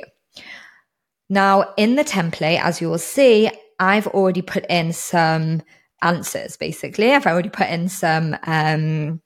Now, 1.29 1.73
in 1.77 1.95
the 1.95 2.03
template, 2.03 2.61
as 2.61 2.79
you 2.79 2.89
will 2.89 2.97
see, 2.97 3.49
I've 3.79 4.07
already 4.07 4.41
put 4.41 4.65
in 4.69 4.93
some 4.93 5.61
answers, 6.03 6.57
basically. 6.57 7.13
I've 7.13 7.25
already 7.25 7.49
put 7.49 7.69
in 7.69 7.89
some 7.89 8.37
um, 8.43 9.21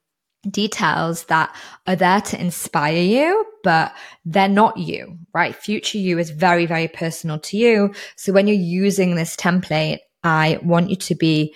details 0.49 1.25
that 1.25 1.53
are 1.85 1.95
there 1.95 2.21
to 2.21 2.39
inspire 2.39 3.01
you, 3.01 3.45
but 3.63 3.93
they're 4.25 4.47
not 4.47 4.77
you, 4.77 5.17
right? 5.33 5.55
Future 5.55 5.97
you 5.97 6.19
is 6.19 6.29
very, 6.29 6.65
very 6.65 6.87
personal 6.87 7.39
to 7.39 7.57
you. 7.57 7.93
So 8.15 8.31
when 8.31 8.47
you're 8.47 8.55
using 8.55 9.15
this 9.15 9.35
template, 9.35 9.99
I 10.23 10.59
want 10.63 10.89
you 10.89 10.95
to 10.95 11.15
be 11.15 11.55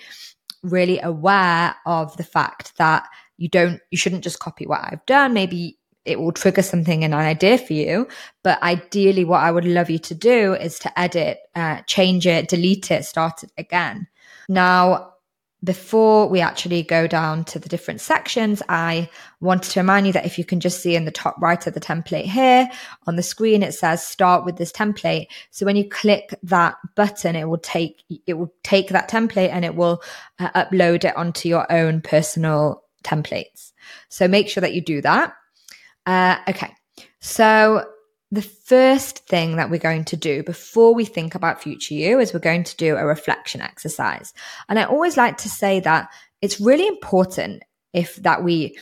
really 0.62 1.00
aware 1.00 1.74
of 1.86 2.16
the 2.16 2.24
fact 2.24 2.76
that 2.78 3.06
you 3.36 3.48
don't, 3.48 3.80
you 3.90 3.98
shouldn't 3.98 4.24
just 4.24 4.38
copy 4.38 4.66
what 4.66 4.80
I've 4.82 5.04
done. 5.06 5.32
Maybe 5.34 5.78
it 6.04 6.20
will 6.20 6.32
trigger 6.32 6.62
something 6.62 7.04
and 7.04 7.14
an 7.14 7.20
idea 7.20 7.58
for 7.58 7.72
you. 7.72 8.08
But 8.42 8.62
ideally, 8.62 9.24
what 9.24 9.42
I 9.42 9.50
would 9.50 9.64
love 9.64 9.90
you 9.90 9.98
to 10.00 10.14
do 10.14 10.54
is 10.54 10.78
to 10.80 10.98
edit, 10.98 11.38
uh, 11.54 11.82
change 11.86 12.26
it, 12.26 12.48
delete 12.48 12.90
it, 12.90 13.04
start 13.04 13.42
it 13.42 13.52
again. 13.56 14.08
Now, 14.48 15.11
before 15.64 16.28
we 16.28 16.40
actually 16.40 16.82
go 16.82 17.06
down 17.06 17.44
to 17.44 17.58
the 17.58 17.68
different 17.68 18.00
sections, 18.00 18.62
I 18.68 19.08
wanted 19.40 19.70
to 19.72 19.80
remind 19.80 20.06
you 20.06 20.12
that 20.14 20.26
if 20.26 20.36
you 20.36 20.44
can 20.44 20.58
just 20.58 20.82
see 20.82 20.96
in 20.96 21.04
the 21.04 21.12
top 21.12 21.40
right 21.40 21.64
of 21.66 21.74
the 21.74 21.80
template 21.80 22.24
here 22.24 22.68
on 23.06 23.16
the 23.16 23.22
screen, 23.22 23.62
it 23.62 23.72
says 23.72 24.04
start 24.04 24.44
with 24.44 24.56
this 24.56 24.72
template. 24.72 25.26
So 25.50 25.64
when 25.64 25.76
you 25.76 25.88
click 25.88 26.34
that 26.42 26.76
button, 26.96 27.36
it 27.36 27.48
will 27.48 27.58
take, 27.58 28.02
it 28.26 28.34
will 28.34 28.52
take 28.64 28.88
that 28.88 29.08
template 29.08 29.50
and 29.50 29.64
it 29.64 29.76
will 29.76 30.02
uh, 30.40 30.50
upload 30.50 31.04
it 31.04 31.16
onto 31.16 31.48
your 31.48 31.70
own 31.70 32.00
personal 32.00 32.82
templates. 33.04 33.72
So 34.08 34.26
make 34.26 34.48
sure 34.48 34.62
that 34.62 34.74
you 34.74 34.80
do 34.80 35.00
that. 35.02 35.34
Uh, 36.06 36.38
okay. 36.48 36.74
So 37.20 37.84
the 38.32 38.42
first 38.42 39.26
thing 39.26 39.56
that 39.56 39.68
we're 39.68 39.78
going 39.78 40.04
to 40.06 40.16
do 40.16 40.42
before 40.42 40.94
we 40.94 41.04
think 41.04 41.34
about 41.34 41.62
future 41.62 41.92
you 41.92 42.18
is 42.18 42.32
we're 42.32 42.40
going 42.40 42.64
to 42.64 42.76
do 42.78 42.96
a 42.96 43.04
reflection 43.04 43.60
exercise. 43.60 44.32
And 44.70 44.78
I 44.78 44.84
always 44.84 45.18
like 45.18 45.36
to 45.38 45.50
say 45.50 45.80
that 45.80 46.08
it's 46.40 46.58
really 46.58 46.86
important 46.88 47.62
if 47.92 48.16
that 48.16 48.42
we 48.42 48.78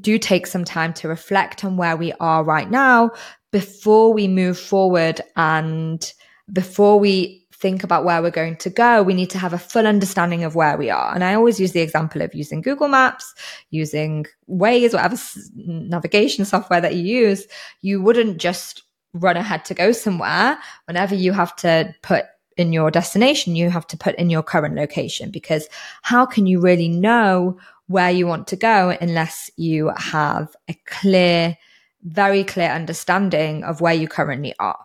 do 0.00 0.18
take 0.18 0.46
some 0.46 0.64
time 0.64 0.94
to 0.94 1.08
reflect 1.08 1.66
on 1.66 1.76
where 1.76 1.98
we 1.98 2.14
are 2.14 2.42
right 2.42 2.68
now 2.70 3.10
before 3.52 4.14
we 4.14 4.26
move 4.26 4.58
forward 4.58 5.20
and 5.36 6.12
before 6.50 6.98
we 6.98 7.46
think 7.52 7.84
about 7.84 8.06
where 8.06 8.22
we're 8.22 8.30
going 8.30 8.56
to 8.56 8.70
go, 8.70 9.02
we 9.02 9.12
need 9.12 9.30
to 9.30 9.38
have 9.38 9.52
a 9.52 9.58
full 9.58 9.86
understanding 9.86 10.44
of 10.44 10.54
where 10.54 10.78
we 10.78 10.88
are. 10.88 11.14
And 11.14 11.22
I 11.22 11.34
always 11.34 11.60
use 11.60 11.72
the 11.72 11.80
example 11.80 12.22
of 12.22 12.34
using 12.34 12.62
Google 12.62 12.88
Maps, 12.88 13.34
using 13.70 14.24
Waze, 14.48 14.94
whatever 14.94 15.16
navigation 15.54 16.46
software 16.46 16.80
that 16.80 16.94
you 16.94 17.02
use. 17.02 17.46
You 17.82 18.00
wouldn't 18.00 18.38
just 18.38 18.82
run 19.14 19.36
ahead 19.36 19.64
to 19.66 19.74
go 19.74 19.92
somewhere. 19.92 20.58
Whenever 20.86 21.14
you 21.14 21.32
have 21.32 21.56
to 21.56 21.94
put 22.02 22.26
in 22.56 22.72
your 22.72 22.90
destination, 22.90 23.56
you 23.56 23.70
have 23.70 23.86
to 23.88 23.96
put 23.96 24.14
in 24.16 24.30
your 24.30 24.42
current 24.42 24.74
location 24.74 25.30
because 25.30 25.68
how 26.02 26.26
can 26.26 26.46
you 26.46 26.60
really 26.60 26.88
know 26.88 27.58
where 27.86 28.10
you 28.10 28.26
want 28.26 28.48
to 28.48 28.56
go 28.56 28.96
unless 29.00 29.50
you 29.56 29.90
have 29.96 30.54
a 30.68 30.74
clear, 30.86 31.56
very 32.02 32.44
clear 32.44 32.70
understanding 32.70 33.64
of 33.64 33.80
where 33.80 33.94
you 33.94 34.08
currently 34.08 34.54
are? 34.58 34.84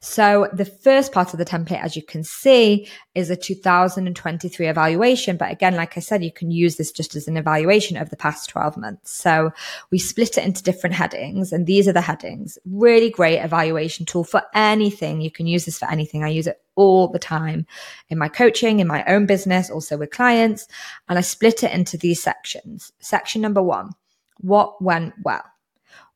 So 0.00 0.48
the 0.52 0.64
first 0.64 1.12
part 1.12 1.32
of 1.32 1.38
the 1.38 1.44
template, 1.44 1.82
as 1.82 1.96
you 1.96 2.02
can 2.02 2.22
see, 2.22 2.88
is 3.14 3.30
a 3.30 3.36
2023 3.36 4.68
evaluation. 4.68 5.36
But 5.36 5.50
again, 5.50 5.74
like 5.74 5.96
I 5.96 6.00
said, 6.00 6.22
you 6.22 6.32
can 6.32 6.50
use 6.50 6.76
this 6.76 6.92
just 6.92 7.16
as 7.16 7.28
an 7.28 7.36
evaluation 7.36 7.96
of 7.96 8.10
the 8.10 8.16
past 8.16 8.48
12 8.48 8.76
months. 8.76 9.10
So 9.10 9.50
we 9.90 9.98
split 9.98 10.38
it 10.38 10.44
into 10.44 10.62
different 10.62 10.94
headings 10.94 11.52
and 11.52 11.66
these 11.66 11.88
are 11.88 11.92
the 11.92 12.00
headings. 12.00 12.58
Really 12.64 13.10
great 13.10 13.40
evaluation 13.40 14.06
tool 14.06 14.24
for 14.24 14.42
anything. 14.54 15.20
You 15.20 15.30
can 15.30 15.46
use 15.46 15.64
this 15.64 15.78
for 15.78 15.90
anything. 15.90 16.22
I 16.22 16.28
use 16.28 16.46
it 16.46 16.60
all 16.76 17.08
the 17.08 17.18
time 17.18 17.66
in 18.08 18.18
my 18.18 18.28
coaching, 18.28 18.80
in 18.80 18.86
my 18.86 19.04
own 19.06 19.26
business, 19.26 19.70
also 19.70 19.96
with 19.96 20.10
clients. 20.10 20.68
And 21.08 21.18
I 21.18 21.22
split 21.22 21.64
it 21.64 21.72
into 21.72 21.96
these 21.96 22.22
sections. 22.22 22.92
Section 23.00 23.42
number 23.42 23.62
one, 23.62 23.90
what 24.38 24.80
went 24.82 25.14
well? 25.22 25.44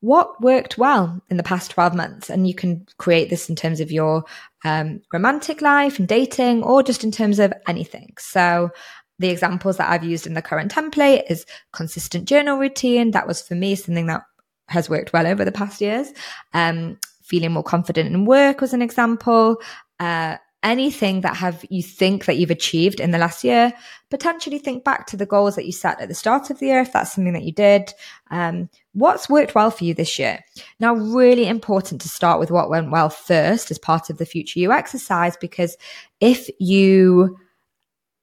What 0.01 0.41
worked 0.41 0.77
well 0.77 1.21
in 1.29 1.37
the 1.37 1.43
past 1.43 1.71
12 1.71 1.95
months? 1.95 2.29
And 2.29 2.47
you 2.47 2.55
can 2.55 2.85
create 2.97 3.29
this 3.29 3.49
in 3.49 3.55
terms 3.55 3.79
of 3.79 3.91
your 3.91 4.23
um, 4.65 5.01
romantic 5.13 5.61
life 5.61 5.99
and 5.99 6.07
dating, 6.07 6.63
or 6.63 6.83
just 6.83 7.03
in 7.03 7.11
terms 7.11 7.39
of 7.39 7.53
anything. 7.67 8.13
So, 8.19 8.71
the 9.19 9.29
examples 9.29 9.77
that 9.77 9.89
I've 9.89 10.03
used 10.03 10.25
in 10.25 10.33
the 10.33 10.41
current 10.41 10.71
template 10.71 11.29
is 11.29 11.45
consistent 11.73 12.27
journal 12.27 12.57
routine. 12.57 13.11
That 13.11 13.27
was 13.27 13.39
for 13.39 13.53
me 13.53 13.75
something 13.75 14.07
that 14.07 14.23
has 14.67 14.89
worked 14.89 15.13
well 15.13 15.27
over 15.27 15.45
the 15.45 15.51
past 15.51 15.79
years. 15.79 16.11
Um, 16.53 16.97
feeling 17.21 17.51
more 17.51 17.63
confident 17.63 18.13
in 18.13 18.25
work 18.25 18.61
was 18.61 18.73
an 18.73 18.81
example. 18.81 19.57
Uh, 19.99 20.37
anything 20.63 21.21
that 21.21 21.35
have 21.35 21.65
you 21.69 21.81
think 21.81 22.25
that 22.25 22.37
you've 22.37 22.51
achieved 22.51 22.99
in 22.99 23.11
the 23.11 23.17
last 23.17 23.43
year 23.43 23.73
potentially 24.09 24.59
think 24.59 24.83
back 24.83 25.07
to 25.07 25.17
the 25.17 25.25
goals 25.25 25.55
that 25.55 25.65
you 25.65 25.71
set 25.71 25.99
at 25.99 26.07
the 26.07 26.13
start 26.13 26.49
of 26.49 26.59
the 26.59 26.67
year 26.67 26.81
if 26.81 26.93
that's 26.93 27.13
something 27.13 27.33
that 27.33 27.43
you 27.43 27.51
did. 27.51 27.91
Um, 28.29 28.69
what's 28.93 29.29
worked 29.29 29.55
well 29.55 29.71
for 29.71 29.83
you 29.83 29.93
this 29.93 30.19
year? 30.19 30.39
Now 30.79 30.93
really 30.93 31.47
important 31.47 32.01
to 32.01 32.09
start 32.09 32.39
with 32.39 32.51
what 32.51 32.69
went 32.69 32.91
well 32.91 33.09
first 33.09 33.71
as 33.71 33.79
part 33.79 34.09
of 34.09 34.17
the 34.17 34.25
future 34.25 34.59
you 34.59 34.71
exercise 34.71 35.35
because 35.35 35.77
if 36.19 36.47
you 36.59 37.37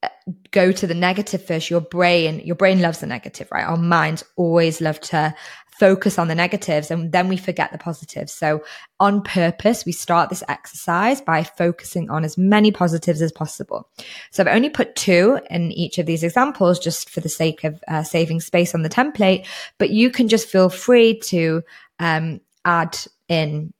uh, 0.04 0.08
go 0.52 0.70
to 0.70 0.86
the 0.86 0.94
negative 0.94 1.44
first 1.44 1.70
your 1.70 1.80
brain 1.80 2.38
your 2.44 2.54
brain 2.54 2.80
loves 2.80 3.00
the 3.00 3.06
negative 3.06 3.48
right? 3.50 3.66
Our 3.66 3.76
minds 3.76 4.22
always 4.36 4.80
love 4.80 5.00
to 5.00 5.34
focus 5.78 6.18
on 6.18 6.26
the 6.26 6.34
negatives 6.34 6.90
and 6.90 7.12
then 7.12 7.28
we 7.28 7.36
forget 7.36 7.70
the 7.70 7.78
positives. 7.78 8.32
So 8.32 8.64
on 8.98 9.22
purpose, 9.22 9.84
we 9.84 9.92
start 9.92 10.28
this 10.28 10.42
exercise 10.48 11.20
by 11.20 11.44
focusing 11.44 12.10
on 12.10 12.24
as 12.24 12.36
many 12.36 12.72
positives 12.72 13.22
as 13.22 13.30
possible. 13.30 13.88
So 14.32 14.42
I've 14.42 14.54
only 14.54 14.70
put 14.70 14.96
two 14.96 15.38
in 15.50 15.70
each 15.70 15.98
of 15.98 16.06
these 16.06 16.24
examples 16.24 16.80
just 16.80 17.08
for 17.08 17.20
the 17.20 17.28
sake 17.28 17.62
of 17.62 17.82
uh, 17.86 18.02
saving 18.02 18.40
space 18.40 18.74
on 18.74 18.82
the 18.82 18.88
template, 18.88 19.46
but 19.78 19.90
you 19.90 20.10
can 20.10 20.28
just 20.28 20.48
feel 20.48 20.68
free 20.68 21.18
to 21.20 21.62
um, 22.00 22.40
add 22.64 22.98
in 23.28 23.72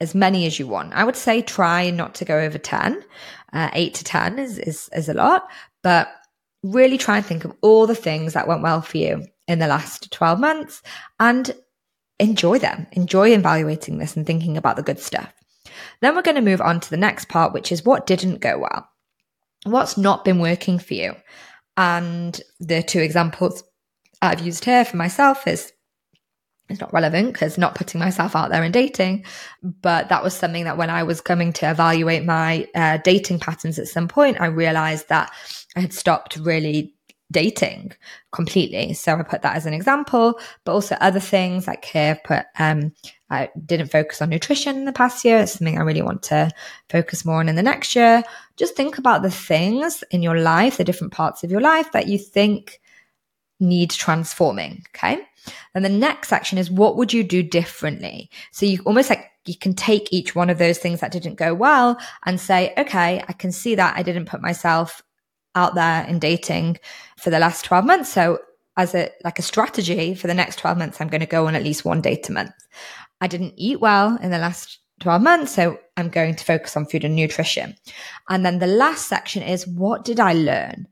as 0.00 0.14
many 0.14 0.46
as 0.46 0.58
you 0.58 0.66
want. 0.66 0.94
I 0.94 1.04
would 1.04 1.16
say 1.16 1.42
try 1.42 1.90
not 1.90 2.14
to 2.16 2.24
go 2.24 2.38
over 2.38 2.58
10. 2.58 3.02
Uh, 3.52 3.70
eight 3.74 3.94
to 3.94 4.04
10 4.04 4.38
is, 4.38 4.58
is, 4.58 4.90
is 4.94 5.08
a 5.08 5.14
lot, 5.14 5.48
but 5.82 6.08
really 6.62 6.98
try 6.98 7.18
and 7.18 7.26
think 7.26 7.44
of 7.44 7.54
all 7.60 7.86
the 7.86 7.94
things 7.94 8.32
that 8.32 8.48
went 8.48 8.62
well 8.62 8.80
for 8.80 8.96
you 8.98 9.24
in 9.48 9.58
the 9.58 9.66
last 9.66 10.10
12 10.12 10.40
months 10.40 10.82
and 11.20 11.54
enjoy 12.18 12.58
them. 12.58 12.86
Enjoy 12.92 13.28
evaluating 13.30 13.98
this 13.98 14.16
and 14.16 14.26
thinking 14.26 14.56
about 14.56 14.76
the 14.76 14.82
good 14.82 14.98
stuff. 14.98 15.32
Then 16.00 16.14
we're 16.14 16.22
going 16.22 16.36
to 16.36 16.40
move 16.40 16.60
on 16.60 16.80
to 16.80 16.90
the 16.90 16.96
next 16.96 17.28
part, 17.28 17.52
which 17.52 17.72
is 17.72 17.84
what 17.84 18.06
didn't 18.06 18.40
go 18.40 18.58
well. 18.58 18.88
What's 19.64 19.96
not 19.96 20.24
been 20.24 20.38
working 20.38 20.78
for 20.78 20.94
you? 20.94 21.14
And 21.76 22.40
the 22.60 22.82
two 22.82 23.00
examples 23.00 23.62
I've 24.22 24.40
used 24.40 24.64
here 24.64 24.84
for 24.84 24.96
myself 24.96 25.46
is 25.46 25.72
it's 26.68 26.80
not 26.80 26.92
relevant 26.92 27.32
because 27.32 27.58
not 27.58 27.76
putting 27.76 28.00
myself 28.00 28.34
out 28.34 28.50
there 28.50 28.64
in 28.64 28.72
dating, 28.72 29.24
but 29.62 30.08
that 30.08 30.24
was 30.24 30.34
something 30.34 30.64
that 30.64 30.76
when 30.76 30.90
I 30.90 31.04
was 31.04 31.20
coming 31.20 31.52
to 31.54 31.70
evaluate 31.70 32.24
my 32.24 32.66
uh, 32.74 32.98
dating 32.98 33.38
patterns 33.38 33.78
at 33.78 33.86
some 33.86 34.08
point, 34.08 34.40
I 34.40 34.46
realized 34.46 35.08
that 35.08 35.32
I 35.76 35.80
had 35.80 35.92
stopped 35.92 36.36
really 36.36 36.95
dating 37.32 37.92
completely. 38.32 38.94
So 38.94 39.16
I 39.16 39.22
put 39.22 39.42
that 39.42 39.56
as 39.56 39.66
an 39.66 39.74
example, 39.74 40.38
but 40.64 40.72
also 40.72 40.96
other 41.00 41.20
things 41.20 41.66
like 41.66 41.84
here 41.84 42.20
put 42.24 42.44
um 42.58 42.92
I 43.28 43.50
didn't 43.64 43.90
focus 43.90 44.22
on 44.22 44.30
nutrition 44.30 44.76
in 44.76 44.84
the 44.84 44.92
past 44.92 45.24
year. 45.24 45.38
It's 45.38 45.52
something 45.52 45.78
I 45.78 45.82
really 45.82 46.02
want 46.02 46.22
to 46.24 46.50
focus 46.88 47.24
more 47.24 47.40
on 47.40 47.48
in 47.48 47.56
the 47.56 47.62
next 47.62 47.96
year. 47.96 48.22
Just 48.56 48.76
think 48.76 48.98
about 48.98 49.22
the 49.22 49.30
things 49.30 50.04
in 50.10 50.22
your 50.22 50.38
life, 50.38 50.76
the 50.76 50.84
different 50.84 51.12
parts 51.12 51.42
of 51.42 51.50
your 51.50 51.60
life 51.60 51.90
that 51.92 52.06
you 52.06 52.18
think 52.18 52.80
need 53.58 53.90
transforming. 53.90 54.84
Okay. 54.94 55.18
And 55.74 55.84
the 55.84 55.88
next 55.88 56.28
section 56.28 56.58
is 56.58 56.70
what 56.70 56.96
would 56.96 57.12
you 57.12 57.24
do 57.24 57.42
differently? 57.42 58.30
So 58.52 58.66
you 58.66 58.80
almost 58.84 59.10
like 59.10 59.30
you 59.46 59.56
can 59.56 59.74
take 59.74 60.12
each 60.12 60.34
one 60.34 60.50
of 60.50 60.58
those 60.58 60.78
things 60.78 61.00
that 61.00 61.12
didn't 61.12 61.36
go 61.36 61.54
well 61.54 61.98
and 62.24 62.40
say, 62.40 62.74
okay, 62.76 63.22
I 63.26 63.32
can 63.32 63.52
see 63.52 63.74
that 63.76 63.96
I 63.96 64.02
didn't 64.02 64.26
put 64.26 64.42
myself 64.42 65.02
out 65.56 65.74
there 65.74 66.04
in 66.04 66.20
dating 66.20 66.78
for 67.16 67.30
the 67.30 67.40
last 67.40 67.64
12 67.64 67.84
months. 67.84 68.12
So 68.12 68.38
as 68.76 68.94
a 68.94 69.10
like 69.24 69.38
a 69.38 69.42
strategy 69.42 70.14
for 70.14 70.26
the 70.26 70.34
next 70.34 70.58
12 70.58 70.78
months, 70.78 71.00
I'm 71.00 71.08
going 71.08 71.20
to 71.20 71.26
go 71.26 71.46
on 71.46 71.56
at 71.56 71.64
least 71.64 71.84
one 71.84 72.00
date 72.00 72.28
a 72.28 72.32
month. 72.32 72.52
I 73.20 73.26
didn't 73.26 73.54
eat 73.56 73.80
well 73.80 74.18
in 74.22 74.30
the 74.30 74.38
last 74.38 74.78
12 75.00 75.22
months, 75.22 75.54
so 75.54 75.78
I'm 75.96 76.10
going 76.10 76.34
to 76.36 76.44
focus 76.44 76.76
on 76.76 76.86
food 76.86 77.04
and 77.04 77.16
nutrition. 77.16 77.74
And 78.28 78.44
then 78.44 78.58
the 78.58 78.66
last 78.66 79.08
section 79.08 79.42
is 79.42 79.66
what 79.66 80.04
did 80.04 80.20
I 80.20 80.34
learn? 80.34 80.86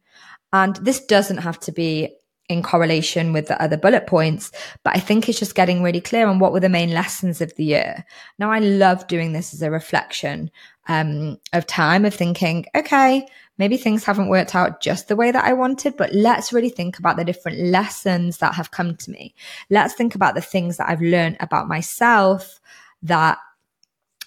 And 0.52 0.76
this 0.76 1.04
doesn't 1.04 1.38
have 1.38 1.60
to 1.60 1.72
be 1.72 2.16
in 2.48 2.62
correlation 2.62 3.32
with 3.32 3.48
the 3.48 3.60
other 3.62 3.76
bullet 3.76 4.06
points, 4.06 4.52
but 4.82 4.94
I 4.94 5.00
think 5.00 5.28
it's 5.28 5.38
just 5.38 5.54
getting 5.54 5.82
really 5.82 6.00
clear 6.00 6.26
on 6.26 6.38
what 6.38 6.52
were 6.52 6.60
the 6.60 6.68
main 6.68 6.90
lessons 6.92 7.40
of 7.40 7.54
the 7.56 7.64
year. 7.64 8.04
Now, 8.38 8.50
I 8.50 8.58
love 8.58 9.06
doing 9.08 9.32
this 9.32 9.54
as 9.54 9.62
a 9.62 9.70
reflection 9.70 10.50
um, 10.86 11.38
of 11.54 11.66
time 11.66 12.04
of 12.04 12.14
thinking, 12.14 12.66
okay, 12.74 13.26
maybe 13.58 13.76
things 13.76 14.04
haven't 14.04 14.28
worked 14.28 14.54
out 14.54 14.80
just 14.80 15.08
the 15.08 15.16
way 15.16 15.30
that 15.30 15.44
I 15.44 15.52
wanted, 15.52 15.96
but 15.96 16.12
let's 16.12 16.52
really 16.52 16.70
think 16.70 16.98
about 16.98 17.16
the 17.16 17.24
different 17.24 17.58
lessons 17.58 18.38
that 18.38 18.54
have 18.54 18.70
come 18.70 18.96
to 18.96 19.10
me. 19.10 19.34
Let's 19.70 19.94
think 19.94 20.14
about 20.14 20.34
the 20.34 20.40
things 20.40 20.76
that 20.76 20.88
I've 20.88 21.00
learned 21.00 21.36
about 21.40 21.68
myself 21.68 22.60
that 23.02 23.38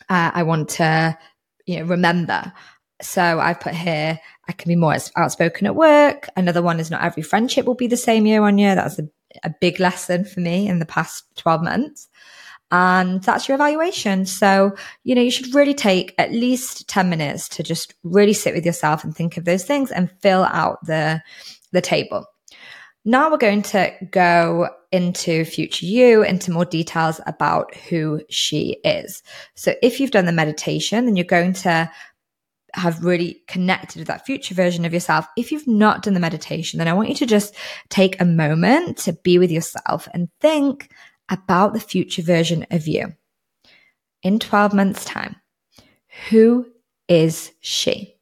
uh, 0.10 0.32
I 0.34 0.44
want 0.44 0.70
to, 0.70 1.18
you 1.66 1.80
know, 1.80 1.86
remember. 1.86 2.54
So 3.02 3.40
I've 3.40 3.60
put 3.60 3.74
here, 3.74 4.20
I 4.48 4.52
can 4.54 4.70
be 4.70 4.76
more 4.76 4.96
outspoken 5.16 5.68
at 5.68 5.76
work. 5.76 6.30
Another 6.36 6.62
one 6.62 6.80
is 6.80 6.90
not 6.90 7.04
every 7.04 7.24
friendship 7.24 7.66
will 7.66 7.76
be 7.76 7.88
the 7.88 7.98
same 7.98 8.26
year 8.26 8.44
on 8.44 8.58
year. 8.58 8.76
That's 8.76 8.98
a, 8.98 9.08
a 9.44 9.54
big 9.62 9.80
lesson 9.80 10.26
for 10.26 10.40
me 10.40 10.68
in 10.68 10.80
the 10.80 10.86
past 10.86 11.26
12 11.36 11.63
months. 11.63 12.07
And 12.70 13.24
that's 13.24 13.48
your 13.48 13.56
evaluation. 13.56 14.26
So, 14.26 14.76
you 15.04 15.16
know, 15.16 15.22
you 15.22 15.32
should 15.32 15.56
really 15.56 15.74
take 15.74 16.14
at 16.18 16.32
least 16.32 16.88
10 16.90 17.10
minutes 17.10 17.48
to 17.50 17.64
just 17.64 17.94
really 18.04 18.34
sit 18.34 18.54
with 18.54 18.66
yourself 18.66 19.04
and 19.04 19.16
think 19.16 19.38
of 19.38 19.46
those 19.46 19.64
things 19.64 19.92
and 19.92 20.12
fill 20.22 20.44
out 20.44 20.86
the, 20.86 21.22
the 21.72 21.82
table. 21.82 22.26
Now 23.06 23.32
we're 23.32 23.38
going 23.38 23.62
to 23.62 23.94
go 24.12 24.68
into 24.92 25.46
future 25.46 25.86
you, 25.86 26.24
into 26.24 26.52
more 26.52 26.66
details 26.66 27.22
about 27.26 27.74
who 27.76 28.22
she 28.30 28.82
is. 28.84 29.24
So 29.56 29.76
if 29.82 30.00
you've 30.02 30.12
done 30.12 30.26
the 30.26 30.34
meditation, 30.34 31.06
then 31.06 31.16
you're 31.16 31.24
going 31.24 31.54
to 31.54 31.90
have 32.74 33.04
really 33.04 33.42
connected 33.48 34.00
with 34.00 34.08
that 34.08 34.26
future 34.26 34.54
version 34.54 34.84
of 34.84 34.94
yourself. 34.94 35.26
If 35.38 35.54
you've 35.54 35.68
not 35.68 36.04
done 36.04 36.16
the 36.16 36.20
meditation, 36.20 36.80
then 36.80 36.88
I 36.90 36.94
want 36.94 37.10
you 37.10 37.16
to 37.16 37.26
just 37.26 37.56
take 37.90 38.20
a 38.20 38.26
moment 38.26 38.98
to 39.00 39.14
be 39.14 39.40
with 39.40 39.52
yourself 39.52 40.08
and 40.14 40.28
think 40.42 40.92
about 41.30 41.74
the 41.74 41.80
future 41.80 42.22
version 42.22 42.66
of 42.72 42.88
you 42.88 43.13
in 44.24 44.40
12 44.40 44.74
months' 44.74 45.06
time. 45.06 45.36
Who 46.30 46.68
is 47.08 47.52
she? 47.60 48.16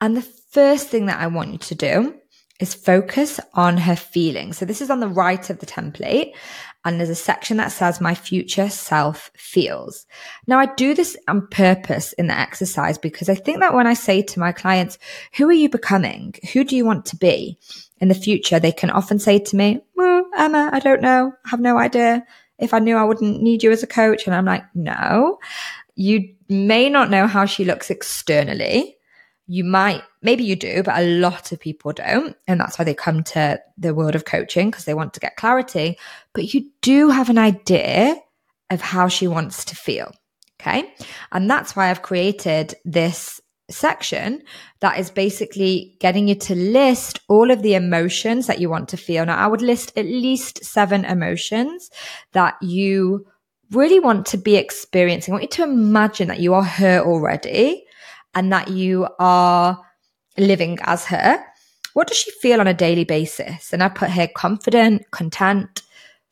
And 0.00 0.16
the 0.16 0.22
first 0.22 0.88
thing 0.88 1.06
that 1.06 1.20
I 1.20 1.26
want 1.26 1.52
you 1.52 1.58
to 1.58 1.74
do 1.74 2.14
is 2.60 2.74
focus 2.74 3.38
on 3.54 3.76
her 3.76 3.96
feelings. 3.96 4.58
So 4.58 4.64
this 4.64 4.80
is 4.80 4.90
on 4.90 5.00
the 5.00 5.08
right 5.08 5.48
of 5.50 5.58
the 5.60 5.66
template. 5.66 6.32
And 6.88 6.98
there's 6.98 7.10
a 7.10 7.14
section 7.14 7.58
that 7.58 7.70
says 7.70 8.00
my 8.00 8.14
future 8.14 8.70
self 8.70 9.30
feels. 9.36 10.06
Now 10.46 10.58
I 10.58 10.66
do 10.74 10.94
this 10.94 11.18
on 11.28 11.46
purpose 11.48 12.14
in 12.14 12.28
the 12.28 12.38
exercise 12.38 12.96
because 12.96 13.28
I 13.28 13.34
think 13.34 13.60
that 13.60 13.74
when 13.74 13.86
I 13.86 13.92
say 13.92 14.22
to 14.22 14.40
my 14.40 14.52
clients, 14.52 14.98
who 15.36 15.46
are 15.50 15.52
you 15.52 15.68
becoming? 15.68 16.34
Who 16.54 16.64
do 16.64 16.74
you 16.76 16.86
want 16.86 17.04
to 17.06 17.16
be 17.16 17.58
in 17.98 18.08
the 18.08 18.14
future? 18.14 18.58
They 18.58 18.72
can 18.72 18.88
often 18.88 19.18
say 19.18 19.38
to 19.38 19.56
me, 19.56 19.82
well, 19.96 20.24
Emma, 20.36 20.70
I 20.72 20.78
don't 20.78 21.02
know. 21.02 21.32
I 21.44 21.48
have 21.50 21.60
no 21.60 21.76
idea. 21.76 22.24
If 22.58 22.72
I 22.72 22.78
knew 22.78 22.96
I 22.96 23.04
wouldn't 23.04 23.42
need 23.42 23.62
you 23.62 23.70
as 23.70 23.82
a 23.82 23.86
coach. 23.86 24.26
And 24.26 24.34
I'm 24.34 24.46
like, 24.46 24.64
no, 24.74 25.38
you 25.94 26.34
may 26.48 26.88
not 26.88 27.10
know 27.10 27.26
how 27.26 27.44
she 27.44 27.66
looks 27.66 27.90
externally 27.90 28.97
you 29.48 29.64
might, 29.64 30.02
maybe 30.20 30.44
you 30.44 30.54
do, 30.54 30.82
but 30.82 30.98
a 30.98 31.06
lot 31.06 31.52
of 31.52 31.58
people 31.58 31.92
don't. 31.92 32.36
And 32.46 32.60
that's 32.60 32.78
why 32.78 32.84
they 32.84 32.94
come 32.94 33.24
to 33.24 33.58
the 33.78 33.94
world 33.94 34.14
of 34.14 34.26
coaching 34.26 34.70
because 34.70 34.84
they 34.84 34.94
want 34.94 35.14
to 35.14 35.20
get 35.20 35.36
clarity. 35.36 35.98
But 36.34 36.52
you 36.52 36.70
do 36.82 37.08
have 37.08 37.30
an 37.30 37.38
idea 37.38 38.14
of 38.68 38.82
how 38.82 39.08
she 39.08 39.26
wants 39.26 39.64
to 39.64 39.74
feel. 39.74 40.12
Okay. 40.60 40.92
And 41.32 41.48
that's 41.48 41.74
why 41.74 41.88
I've 41.88 42.02
created 42.02 42.74
this 42.84 43.40
section 43.70 44.42
that 44.80 44.98
is 44.98 45.10
basically 45.10 45.96
getting 45.98 46.28
you 46.28 46.34
to 46.34 46.54
list 46.54 47.20
all 47.28 47.50
of 47.50 47.62
the 47.62 47.74
emotions 47.74 48.48
that 48.48 48.60
you 48.60 48.68
want 48.68 48.90
to 48.90 48.96
feel. 48.98 49.24
Now, 49.24 49.38
I 49.38 49.46
would 49.46 49.62
list 49.62 49.96
at 49.96 50.04
least 50.04 50.62
seven 50.62 51.06
emotions 51.06 51.90
that 52.32 52.56
you 52.60 53.26
really 53.70 54.00
want 54.00 54.26
to 54.26 54.36
be 54.36 54.56
experiencing. 54.56 55.32
I 55.32 55.36
want 55.36 55.42
you 55.44 55.64
to 55.64 55.64
imagine 55.64 56.28
that 56.28 56.40
you 56.40 56.52
are 56.52 56.64
her 56.64 57.00
already 57.00 57.84
and 58.34 58.52
that 58.52 58.68
you 58.68 59.08
are 59.18 59.80
living 60.36 60.78
as 60.82 61.04
her, 61.06 61.44
what 61.94 62.08
does 62.08 62.16
she 62.16 62.30
feel 62.30 62.60
on 62.60 62.66
a 62.66 62.74
daily 62.74 63.04
basis? 63.04 63.72
And 63.72 63.82
I 63.82 63.88
put 63.88 64.10
here 64.10 64.28
confident, 64.34 65.10
content, 65.10 65.82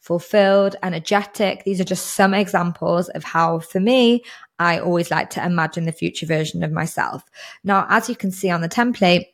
fulfilled, 0.00 0.76
energetic. 0.82 1.64
These 1.64 1.80
are 1.80 1.84
just 1.84 2.14
some 2.14 2.32
examples 2.34 3.08
of 3.08 3.24
how, 3.24 3.58
for 3.58 3.80
me, 3.80 4.22
I 4.58 4.78
always 4.78 5.10
like 5.10 5.30
to 5.30 5.44
imagine 5.44 5.84
the 5.84 5.92
future 5.92 6.26
version 6.26 6.62
of 6.62 6.70
myself. 6.70 7.24
Now, 7.64 7.86
as 7.88 8.08
you 8.08 8.14
can 8.14 8.30
see 8.30 8.50
on 8.50 8.60
the 8.60 8.68
template, 8.68 9.26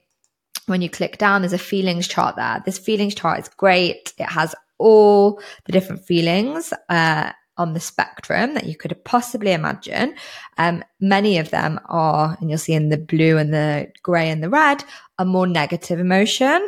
when 0.66 0.80
you 0.80 0.88
click 0.88 1.18
down, 1.18 1.42
there's 1.42 1.52
a 1.52 1.58
feelings 1.58 2.08
chart 2.08 2.36
there. 2.36 2.62
This 2.64 2.78
feelings 2.78 3.14
chart 3.14 3.40
is 3.40 3.48
great. 3.48 4.14
It 4.16 4.28
has 4.30 4.54
all 4.78 5.40
the 5.66 5.72
different 5.72 6.04
feelings 6.04 6.72
uh, 6.88 7.32
on 7.56 7.74
the 7.74 7.80
spectrum 7.80 8.54
that 8.54 8.66
you 8.66 8.76
could 8.76 8.96
possibly 9.04 9.52
imagine. 9.52 10.14
Um, 10.58 10.82
many 11.00 11.38
of 11.38 11.50
them 11.50 11.80
are, 11.86 12.36
and 12.40 12.48
you'll 12.48 12.58
see 12.58 12.72
in 12.72 12.88
the 12.88 12.98
blue 12.98 13.36
and 13.38 13.52
the 13.52 13.92
grey 14.02 14.30
and 14.30 14.42
the 14.42 14.50
red, 14.50 14.84
a 15.18 15.24
more 15.24 15.46
negative 15.46 16.00
emotion. 16.00 16.66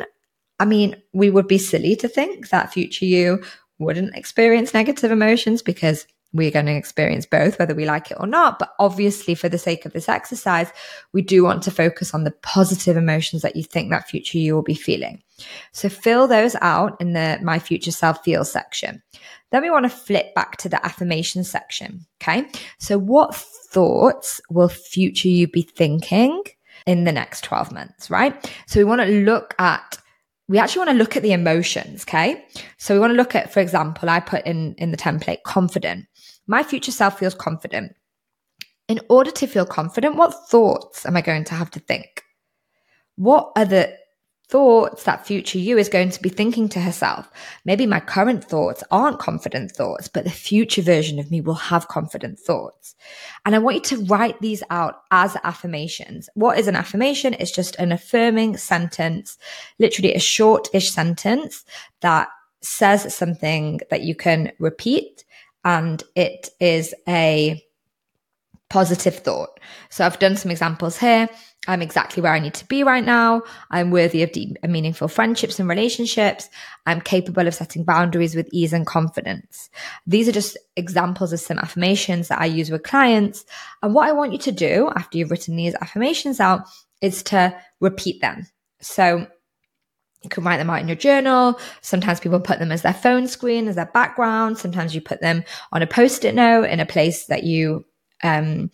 I 0.59 0.65
mean, 0.65 0.95
we 1.13 1.29
would 1.29 1.47
be 1.47 1.57
silly 1.57 1.95
to 1.97 2.07
think 2.07 2.49
that 2.49 2.71
future 2.71 3.05
you 3.05 3.43
wouldn't 3.79 4.15
experience 4.15 4.73
negative 4.73 5.11
emotions 5.11 5.61
because 5.61 6.07
we're 6.35 6.51
going 6.51 6.65
to 6.65 6.75
experience 6.75 7.25
both, 7.25 7.57
whether 7.57 7.73
we 7.73 7.85
like 7.85 8.11
it 8.11 8.17
or 8.19 8.27
not. 8.27 8.59
But 8.59 8.73
obviously, 8.77 9.35
for 9.35 9.47
the 9.47 9.57
sake 9.57 9.85
of 9.85 9.93
this 9.93 10.09
exercise, 10.09 10.69
we 11.13 11.21
do 11.21 11.43
want 11.43 11.63
to 11.63 11.71
focus 11.71 12.13
on 12.13 12.25
the 12.25 12.31
positive 12.31 12.97
emotions 12.97 13.41
that 13.41 13.55
you 13.55 13.63
think 13.63 13.89
that 13.89 14.09
future 14.09 14.37
you 14.37 14.53
will 14.53 14.61
be 14.61 14.75
feeling. 14.75 15.23
So 15.71 15.87
fill 15.87 16.27
those 16.27 16.55
out 16.61 16.99
in 16.99 17.13
the 17.13 17.39
My 17.41 17.57
Future 17.57 17.91
Self 17.91 18.23
Feels 18.23 18.51
section. 18.51 19.01
Then 19.51 19.61
we 19.61 19.69
want 19.69 19.85
to 19.85 19.89
flip 19.89 20.33
back 20.35 20.57
to 20.57 20.69
the 20.69 20.83
affirmation 20.85 21.43
section. 21.43 22.05
Okay. 22.21 22.47
So 22.79 22.97
what 22.97 23.35
thoughts 23.35 24.41
will 24.49 24.69
future 24.69 25.27
you 25.27 25.47
be 25.47 25.61
thinking 25.61 26.43
in 26.85 27.03
the 27.03 27.11
next 27.11 27.43
12 27.43 27.71
months, 27.71 28.09
right? 28.09 28.51
So 28.67 28.79
we 28.79 28.83
want 28.83 29.01
to 29.01 29.07
look 29.07 29.55
at 29.59 29.99
we 30.47 30.59
actually 30.59 30.85
want 30.85 30.91
to 30.91 30.97
look 30.97 31.17
at 31.17 31.23
the 31.23 31.31
emotions 31.31 32.03
okay 32.03 32.45
so 32.77 32.93
we 32.93 32.99
want 32.99 33.11
to 33.11 33.17
look 33.17 33.33
at 33.33 33.51
for 33.51 33.61
example 33.61 34.09
i 34.09 34.19
put 34.19 34.45
in 34.45 34.75
in 34.77 34.91
the 34.91 34.97
template 34.97 35.41
confident 35.43 36.05
my 36.47 36.61
future 36.61 36.91
self 36.91 37.17
feels 37.19 37.33
confident 37.33 37.93
in 38.87 38.99
order 39.09 39.31
to 39.31 39.47
feel 39.47 39.65
confident 39.65 40.15
what 40.15 40.33
thoughts 40.49 41.05
am 41.05 41.17
i 41.17 41.21
going 41.21 41.43
to 41.43 41.55
have 41.55 41.71
to 41.71 41.79
think 41.79 42.23
what 43.15 43.51
are 43.55 43.65
the 43.65 43.91
thoughts 44.47 45.03
that 45.03 45.25
future 45.25 45.57
you 45.57 45.77
is 45.77 45.89
going 45.89 46.11
to 46.11 46.21
be 46.21 46.29
thinking 46.29 46.69
to 46.69 46.79
herself. 46.79 47.29
Maybe 47.65 47.85
my 47.85 47.99
current 47.99 48.43
thoughts 48.43 48.83
aren't 48.91 49.19
confident 49.19 49.71
thoughts, 49.71 50.07
but 50.07 50.23
the 50.23 50.29
future 50.29 50.81
version 50.81 51.17
of 51.19 51.31
me 51.31 51.41
will 51.41 51.55
have 51.55 51.87
confident 51.87 52.39
thoughts. 52.39 52.95
And 53.45 53.55
I 53.55 53.59
want 53.59 53.75
you 53.75 53.97
to 53.97 54.05
write 54.05 54.39
these 54.41 54.63
out 54.69 55.01
as 55.11 55.35
affirmations. 55.43 56.29
What 56.35 56.59
is 56.59 56.67
an 56.67 56.75
affirmation? 56.75 57.35
It's 57.39 57.51
just 57.51 57.75
an 57.77 57.91
affirming 57.91 58.57
sentence, 58.57 59.37
literally 59.79 60.13
a 60.13 60.19
short-ish 60.19 60.91
sentence 60.91 61.65
that 62.01 62.27
says 62.61 63.15
something 63.15 63.79
that 63.89 64.01
you 64.01 64.15
can 64.15 64.51
repeat. 64.59 65.25
And 65.63 66.03
it 66.15 66.49
is 66.59 66.93
a 67.07 67.64
positive 68.69 69.15
thought. 69.15 69.59
So 69.89 70.05
I've 70.05 70.19
done 70.19 70.35
some 70.35 70.51
examples 70.51 70.97
here. 70.97 71.29
I'm 71.67 71.81
exactly 71.81 72.21
where 72.21 72.33
I 72.33 72.39
need 72.39 72.53
to 72.55 72.65
be 72.65 72.83
right 72.83 73.03
now. 73.03 73.41
I'm 73.71 73.89
worthy 73.89 74.21
of 74.21 74.31
deep 74.31 74.57
and 74.61 74.71
meaningful 74.71 75.07
friendships 75.07 75.59
and 75.59 75.67
relationships. 75.67 76.49
I'm 76.85 77.01
capable 77.01 77.47
of 77.47 77.55
setting 77.55 77.83
boundaries 77.83 78.35
with 78.35 78.47
ease 78.51 78.73
and 78.73 78.85
confidence. 78.85 79.69
These 80.05 80.27
are 80.27 80.31
just 80.31 80.57
examples 80.75 81.33
of 81.33 81.39
some 81.39 81.57
affirmations 81.57 82.27
that 82.27 82.39
I 82.39 82.45
use 82.45 82.69
with 82.69 82.83
clients. 82.83 83.45
And 83.81 83.95
what 83.95 84.07
I 84.07 84.11
want 84.11 84.33
you 84.33 84.39
to 84.39 84.51
do 84.51 84.91
after 84.95 85.17
you've 85.17 85.31
written 85.31 85.55
these 85.55 85.75
affirmations 85.75 86.39
out 86.39 86.67
is 87.01 87.23
to 87.23 87.55
repeat 87.79 88.21
them. 88.21 88.45
So 88.81 89.27
you 90.21 90.29
can 90.29 90.43
write 90.43 90.57
them 90.57 90.69
out 90.69 90.81
in 90.81 90.87
your 90.87 90.97
journal. 90.97 91.59
Sometimes 91.81 92.19
people 92.19 92.39
put 92.39 92.59
them 92.59 92.71
as 92.71 92.81
their 92.81 92.93
phone 92.93 93.27
screen, 93.27 93.67
as 93.67 93.75
their 93.75 93.85
background. 93.85 94.57
Sometimes 94.57 94.93
you 94.93 95.01
put 95.01 95.21
them 95.21 95.43
on 95.71 95.81
a 95.81 95.87
post-it 95.87 96.35
note 96.35 96.63
in 96.65 96.79
a 96.79 96.85
place 96.85 97.25
that 97.27 97.43
you 97.43 97.85
um, 98.23 98.71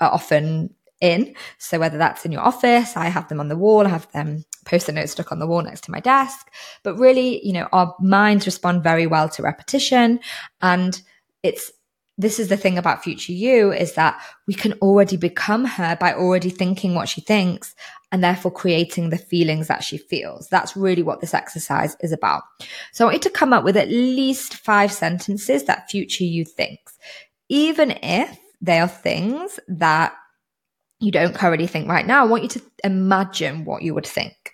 are 0.00 0.12
often 0.12 0.74
in. 1.00 1.34
So 1.58 1.78
whether 1.78 1.98
that's 1.98 2.24
in 2.24 2.32
your 2.32 2.42
office, 2.42 2.96
I 2.96 3.08
have 3.08 3.28
them 3.28 3.40
on 3.40 3.48
the 3.48 3.56
wall, 3.56 3.86
I 3.86 3.90
have 3.90 4.10
them 4.12 4.44
post-it 4.64 4.94
notes 4.94 5.12
stuck 5.12 5.32
on 5.32 5.38
the 5.38 5.46
wall 5.46 5.62
next 5.62 5.84
to 5.84 5.90
my 5.90 6.00
desk. 6.00 6.50
But 6.82 6.98
really, 6.98 7.44
you 7.44 7.52
know, 7.52 7.68
our 7.72 7.94
minds 8.00 8.46
respond 8.46 8.82
very 8.82 9.06
well 9.06 9.28
to 9.30 9.42
repetition. 9.42 10.20
And 10.60 11.00
it's 11.42 11.72
this 12.18 12.38
is 12.38 12.48
the 12.48 12.56
thing 12.56 12.76
about 12.76 13.02
future 13.02 13.32
you 13.32 13.72
is 13.72 13.94
that 13.94 14.20
we 14.46 14.52
can 14.52 14.74
already 14.74 15.16
become 15.16 15.64
her 15.64 15.96
by 15.98 16.12
already 16.12 16.50
thinking 16.50 16.94
what 16.94 17.08
she 17.08 17.22
thinks 17.22 17.74
and 18.12 18.22
therefore 18.22 18.50
creating 18.50 19.08
the 19.08 19.16
feelings 19.16 19.68
that 19.68 19.82
she 19.82 19.96
feels. 19.96 20.46
That's 20.48 20.76
really 20.76 21.02
what 21.02 21.22
this 21.22 21.32
exercise 21.32 21.96
is 22.00 22.12
about. 22.12 22.42
So 22.92 23.04
I 23.04 23.06
want 23.06 23.14
you 23.14 23.30
to 23.30 23.30
come 23.30 23.54
up 23.54 23.64
with 23.64 23.76
at 23.76 23.88
least 23.88 24.54
five 24.54 24.92
sentences 24.92 25.64
that 25.64 25.90
future 25.90 26.24
you 26.24 26.44
thinks, 26.44 26.98
even 27.48 27.92
if 28.02 28.38
they 28.60 28.78
are 28.78 28.88
things 28.88 29.58
that 29.68 30.14
you 30.98 31.10
don't 31.10 31.34
currently 31.34 31.66
think 31.66 31.88
right 31.88 32.06
now. 32.06 32.22
I 32.22 32.26
want 32.26 32.42
you 32.42 32.48
to 32.50 32.62
imagine 32.84 33.64
what 33.64 33.82
you 33.82 33.94
would 33.94 34.06
think. 34.06 34.52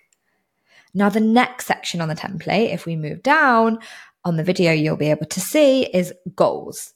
Now, 0.93 1.09
the 1.09 1.19
next 1.19 1.67
section 1.67 2.01
on 2.01 2.07
the 2.07 2.15
template, 2.15 2.73
if 2.73 2.85
we 2.85 2.95
move 2.95 3.21
down 3.21 3.79
on 4.23 4.37
the 4.37 4.43
video, 4.43 4.71
you'll 4.71 4.97
be 4.97 5.11
able 5.11 5.25
to 5.27 5.39
see 5.39 5.83
is 5.83 6.13
goals. 6.35 6.93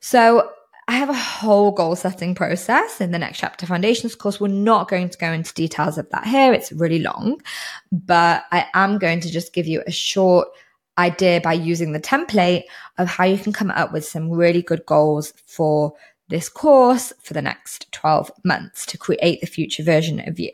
So 0.00 0.50
I 0.88 0.92
have 0.92 1.10
a 1.10 1.14
whole 1.14 1.70
goal 1.70 1.96
setting 1.96 2.34
process 2.34 3.00
in 3.00 3.10
the 3.10 3.18
next 3.18 3.38
chapter 3.38 3.66
foundations 3.66 4.14
course. 4.14 4.40
We're 4.40 4.48
not 4.48 4.88
going 4.88 5.10
to 5.10 5.18
go 5.18 5.30
into 5.30 5.52
details 5.52 5.98
of 5.98 6.08
that 6.10 6.26
here. 6.26 6.54
It's 6.54 6.72
really 6.72 7.00
long, 7.00 7.42
but 7.92 8.44
I 8.50 8.66
am 8.72 8.98
going 8.98 9.20
to 9.20 9.30
just 9.30 9.52
give 9.52 9.66
you 9.66 9.82
a 9.86 9.92
short 9.92 10.48
idea 10.96 11.42
by 11.42 11.52
using 11.52 11.92
the 11.92 12.00
template 12.00 12.62
of 12.96 13.06
how 13.06 13.24
you 13.24 13.38
can 13.38 13.52
come 13.52 13.70
up 13.70 13.92
with 13.92 14.04
some 14.04 14.30
really 14.30 14.62
good 14.62 14.84
goals 14.86 15.34
for 15.46 15.92
this 16.28 16.48
course 16.48 17.12
for 17.20 17.34
the 17.34 17.42
next 17.42 17.90
12 17.92 18.30
months 18.44 18.86
to 18.86 18.98
create 18.98 19.40
the 19.40 19.46
future 19.46 19.82
version 19.82 20.26
of 20.28 20.38
you. 20.38 20.50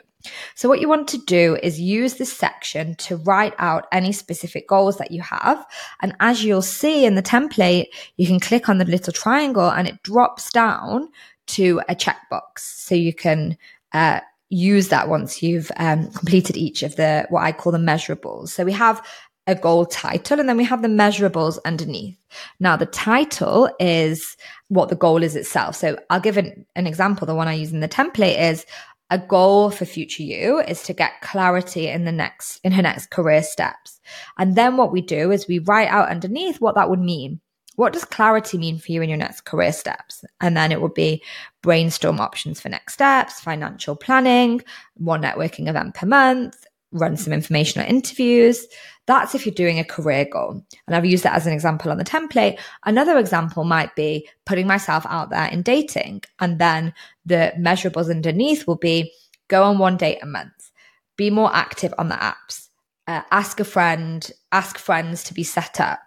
So, 0.54 0.68
what 0.68 0.80
you 0.80 0.88
want 0.88 1.06
to 1.08 1.18
do 1.18 1.58
is 1.62 1.80
use 1.80 2.14
this 2.14 2.32
section 2.32 2.94
to 2.96 3.16
write 3.16 3.54
out 3.58 3.86
any 3.92 4.12
specific 4.12 4.66
goals 4.66 4.96
that 4.96 5.10
you 5.10 5.20
have. 5.20 5.66
And 6.00 6.14
as 6.20 6.42
you'll 6.42 6.62
see 6.62 7.04
in 7.04 7.14
the 7.14 7.22
template, 7.22 7.86
you 8.16 8.26
can 8.26 8.40
click 8.40 8.68
on 8.68 8.78
the 8.78 8.86
little 8.86 9.12
triangle 9.12 9.70
and 9.70 9.86
it 9.86 10.02
drops 10.02 10.50
down 10.50 11.08
to 11.48 11.82
a 11.88 11.94
checkbox. 11.94 12.58
So 12.58 12.94
you 12.94 13.12
can 13.12 13.58
uh, 13.92 14.20
use 14.48 14.88
that 14.88 15.08
once 15.08 15.42
you've 15.42 15.70
um, 15.76 16.10
completed 16.12 16.56
each 16.56 16.82
of 16.82 16.96
the 16.96 17.26
what 17.28 17.42
I 17.42 17.52
call 17.52 17.72
the 17.72 17.78
measurables. 17.78 18.48
So 18.48 18.64
we 18.64 18.72
have 18.72 19.06
a 19.46 19.54
goal 19.54 19.84
title 19.84 20.40
and 20.40 20.48
then 20.48 20.56
we 20.56 20.64
have 20.64 20.82
the 20.82 20.88
measurables 20.88 21.58
underneath. 21.64 22.16
Now 22.60 22.76
the 22.76 22.86
title 22.86 23.68
is 23.78 24.36
what 24.68 24.88
the 24.88 24.96
goal 24.96 25.22
is 25.22 25.36
itself. 25.36 25.76
So 25.76 25.98
I'll 26.10 26.20
give 26.20 26.38
an, 26.38 26.64
an 26.76 26.86
example. 26.86 27.26
The 27.26 27.34
one 27.34 27.48
I 27.48 27.54
use 27.54 27.72
in 27.72 27.80
the 27.80 27.88
template 27.88 28.40
is 28.40 28.64
a 29.10 29.18
goal 29.18 29.70
for 29.70 29.84
future 29.84 30.22
you 30.22 30.60
is 30.60 30.82
to 30.84 30.94
get 30.94 31.20
clarity 31.20 31.88
in 31.88 32.04
the 32.04 32.12
next 32.12 32.58
in 32.64 32.72
her 32.72 32.82
next 32.82 33.10
career 33.10 33.42
steps. 33.42 34.00
And 34.38 34.56
then 34.56 34.76
what 34.76 34.92
we 34.92 35.02
do 35.02 35.30
is 35.30 35.46
we 35.46 35.58
write 35.58 35.88
out 35.88 36.08
underneath 36.08 36.60
what 36.60 36.74
that 36.76 36.88
would 36.88 37.00
mean. 37.00 37.40
What 37.76 37.92
does 37.92 38.04
clarity 38.04 38.56
mean 38.56 38.78
for 38.78 38.92
you 38.92 39.02
in 39.02 39.08
your 39.08 39.18
next 39.18 39.42
career 39.42 39.72
steps? 39.72 40.24
And 40.40 40.56
then 40.56 40.70
it 40.70 40.80
would 40.80 40.94
be 40.94 41.22
brainstorm 41.60 42.20
options 42.20 42.60
for 42.60 42.68
next 42.68 42.94
steps, 42.94 43.40
financial 43.40 43.96
planning, 43.96 44.62
one 44.94 45.22
networking 45.22 45.68
event 45.68 45.94
per 45.94 46.06
month, 46.06 46.64
run 46.94 47.16
some 47.16 47.32
informational 47.32 47.88
interviews. 47.88 48.66
That's 49.06 49.34
if 49.34 49.44
you're 49.44 49.54
doing 49.54 49.78
a 49.78 49.84
career 49.84 50.24
goal. 50.24 50.64
And 50.86 50.96
I've 50.96 51.04
used 51.04 51.24
that 51.24 51.34
as 51.34 51.46
an 51.46 51.52
example 51.52 51.90
on 51.90 51.98
the 51.98 52.04
template. 52.04 52.58
Another 52.84 53.18
example 53.18 53.64
might 53.64 53.94
be 53.94 54.26
putting 54.46 54.66
myself 54.66 55.04
out 55.08 55.28
there 55.28 55.46
in 55.46 55.60
dating. 55.60 56.22
And 56.38 56.58
then 56.58 56.94
the 57.26 57.52
measurables 57.58 58.10
underneath 58.10 58.66
will 58.66 58.76
be 58.76 59.12
go 59.48 59.64
on 59.64 59.78
one 59.78 59.98
date 59.98 60.20
a 60.22 60.26
month, 60.26 60.70
be 61.16 61.28
more 61.28 61.54
active 61.54 61.92
on 61.98 62.08
the 62.08 62.14
apps, 62.14 62.68
uh, 63.06 63.20
ask 63.30 63.60
a 63.60 63.64
friend, 63.64 64.30
ask 64.52 64.78
friends 64.78 65.24
to 65.24 65.34
be 65.34 65.42
set 65.42 65.80
up 65.80 66.00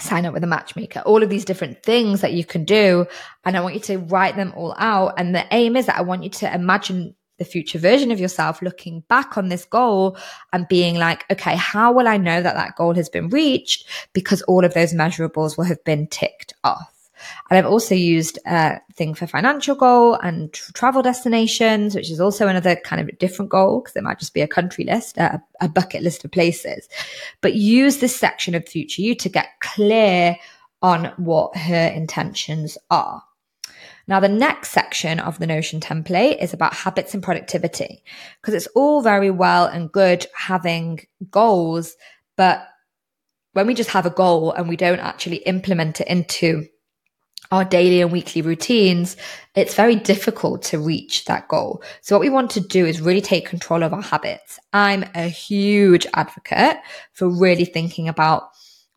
sign 0.00 0.26
up 0.26 0.34
with 0.34 0.44
a 0.44 0.48
matchmaker, 0.48 1.00
all 1.00 1.22
of 1.22 1.28
these 1.28 1.44
different 1.44 1.82
things 1.82 2.20
that 2.20 2.32
you 2.32 2.44
can 2.44 2.64
do. 2.64 3.06
And 3.44 3.56
I 3.56 3.60
want 3.60 3.74
you 3.74 3.80
to 3.80 3.98
write 3.98 4.36
them 4.36 4.52
all 4.56 4.74
out. 4.78 5.14
And 5.18 5.34
the 5.34 5.44
aim 5.50 5.76
is 5.76 5.86
that 5.86 5.98
I 5.98 6.02
want 6.02 6.24
you 6.24 6.30
to 6.30 6.54
imagine 6.54 7.14
the 7.42 7.50
future 7.50 7.78
version 7.78 8.12
of 8.12 8.20
yourself 8.20 8.62
looking 8.62 9.00
back 9.08 9.36
on 9.36 9.48
this 9.48 9.64
goal 9.64 10.16
and 10.52 10.68
being 10.68 10.96
like, 10.96 11.24
okay, 11.30 11.56
how 11.56 11.92
will 11.92 12.06
I 12.06 12.16
know 12.16 12.40
that 12.40 12.54
that 12.54 12.76
goal 12.76 12.94
has 12.94 13.08
been 13.08 13.28
reached? 13.28 13.86
Because 14.12 14.42
all 14.42 14.64
of 14.64 14.74
those 14.74 14.94
measurables 14.94 15.58
will 15.58 15.64
have 15.64 15.82
been 15.84 16.06
ticked 16.06 16.54
off. 16.64 16.88
And 17.50 17.58
I've 17.58 17.70
also 17.70 17.94
used 17.94 18.38
a 18.46 18.80
thing 18.94 19.14
for 19.14 19.26
financial 19.26 19.74
goal 19.74 20.14
and 20.22 20.52
travel 20.52 21.02
destinations, 21.02 21.94
which 21.94 22.10
is 22.10 22.20
also 22.20 22.48
another 22.48 22.76
kind 22.76 23.00
of 23.00 23.18
different 23.18 23.50
goal 23.50 23.80
because 23.80 23.96
it 23.96 24.02
might 24.02 24.18
just 24.18 24.34
be 24.34 24.40
a 24.40 24.48
country 24.48 24.84
list, 24.84 25.18
a, 25.18 25.42
a 25.60 25.68
bucket 25.68 26.02
list 26.02 26.24
of 26.24 26.30
places. 26.30 26.88
But 27.40 27.54
use 27.54 27.98
this 27.98 28.16
section 28.16 28.54
of 28.54 28.68
future 28.68 29.02
you 29.02 29.14
to 29.16 29.28
get 29.28 29.48
clear 29.60 30.36
on 30.80 31.12
what 31.16 31.56
her 31.56 31.86
intentions 31.88 32.76
are. 32.90 33.22
Now, 34.12 34.20
the 34.20 34.28
next 34.28 34.72
section 34.72 35.20
of 35.20 35.38
the 35.38 35.46
Notion 35.46 35.80
template 35.80 36.42
is 36.42 36.52
about 36.52 36.74
habits 36.74 37.14
and 37.14 37.22
productivity 37.22 38.04
because 38.38 38.52
it's 38.52 38.66
all 38.74 39.00
very 39.00 39.30
well 39.30 39.64
and 39.64 39.90
good 39.90 40.26
having 40.36 41.06
goals, 41.30 41.96
but 42.36 42.62
when 43.54 43.66
we 43.66 43.72
just 43.72 43.88
have 43.88 44.04
a 44.04 44.10
goal 44.10 44.52
and 44.52 44.68
we 44.68 44.76
don't 44.76 44.98
actually 44.98 45.36
implement 45.36 46.02
it 46.02 46.08
into 46.08 46.66
our 47.50 47.64
daily 47.64 48.02
and 48.02 48.12
weekly 48.12 48.42
routines, 48.42 49.16
it's 49.54 49.74
very 49.74 49.96
difficult 49.96 50.60
to 50.64 50.78
reach 50.78 51.24
that 51.24 51.48
goal. 51.48 51.82
So 52.02 52.14
what 52.14 52.20
we 52.20 52.28
want 52.28 52.50
to 52.50 52.60
do 52.60 52.84
is 52.84 53.00
really 53.00 53.22
take 53.22 53.46
control 53.46 53.82
of 53.82 53.94
our 53.94 54.02
habits. 54.02 54.60
I'm 54.74 55.06
a 55.14 55.28
huge 55.28 56.06
advocate 56.12 56.76
for 57.14 57.30
really 57.30 57.64
thinking 57.64 58.08
about 58.08 58.50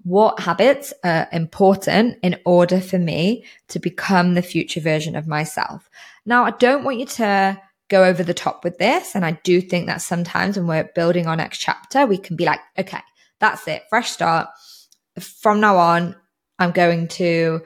what 0.06 0.40
habits 0.40 0.94
are 1.04 1.28
important 1.32 2.18
in 2.22 2.40
order 2.46 2.80
for 2.80 3.00
me 3.00 3.44
to 3.68 3.80
become 3.80 4.36
the 4.36 4.42
future 4.44 4.80
version 4.80 5.16
of 5.16 5.28
myself. 5.28 5.90
Now, 6.28 6.46
I 6.46 6.52
don't 6.52 6.84
want 6.84 7.00
you 7.00 7.08
to 7.08 7.60
go 7.90 8.04
over 8.04 8.24
the 8.24 8.34
top 8.34 8.64
with 8.64 8.78
this. 8.78 9.16
And 9.16 9.26
I 9.26 9.32
do 9.44 9.62
think 9.62 9.88
that 9.88 10.02
sometimes 10.02 10.58
when 10.58 10.68
we're 10.68 10.92
building 10.96 11.26
our 11.26 11.36
next 11.36 11.58
chapter, 11.58 12.06
we 12.06 12.20
can 12.20 12.36
be 12.36 12.46
like, 12.46 12.60
okay, 12.78 13.02
that's 13.40 13.68
it, 13.68 13.84
fresh 13.90 14.12
start. 14.12 14.48
From 15.20 15.60
now 15.60 15.78
on, 15.78 16.16
I'm 16.60 16.72
going 16.72 17.08
to 17.10 17.62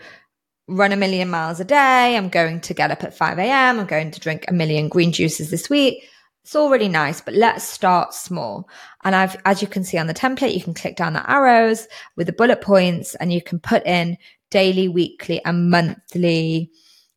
run 0.70 0.94
a 0.94 0.98
million 0.98 1.30
miles 1.30 1.60
a 1.60 1.66
day. 1.66 2.16
I'm 2.16 2.30
going 2.30 2.62
to 2.62 2.74
get 2.74 2.92
up 2.92 3.04
at 3.04 3.18
5 3.18 3.38
a.m. 3.38 3.80
I'm 3.80 3.86
going 3.86 4.12
to 4.12 4.20
drink 4.20 4.46
a 4.48 4.54
million 4.54 4.88
green 4.88 5.12
juices 5.12 5.52
this 5.52 5.70
week. 5.70 6.06
It's 6.44 6.56
all 6.56 6.70
really 6.70 6.90
nice, 6.90 7.22
but 7.22 7.34
let's 7.34 7.64
start 7.64 8.14
small. 8.14 8.70
And 9.04 9.16
I've, 9.16 9.38
as 9.46 9.62
you 9.62 9.68
can 9.68 9.84
see 9.84 9.98
on 9.98 10.08
the 10.08 10.14
template, 10.14 10.54
you 10.54 10.62
can 10.62 10.74
click 10.74 10.96
down 10.96 11.14
the 11.14 11.30
arrows 11.30 11.88
with 12.16 12.28
the 12.28 12.34
bullet 12.34 12.62
points 12.62 13.16
and 13.16 13.32
you 13.32 13.42
can 13.42 13.60
put 13.60 13.86
in 13.86 14.18
daily, 14.52 14.88
weekly 14.88 15.44
and 15.46 15.70
monthly 15.70 16.72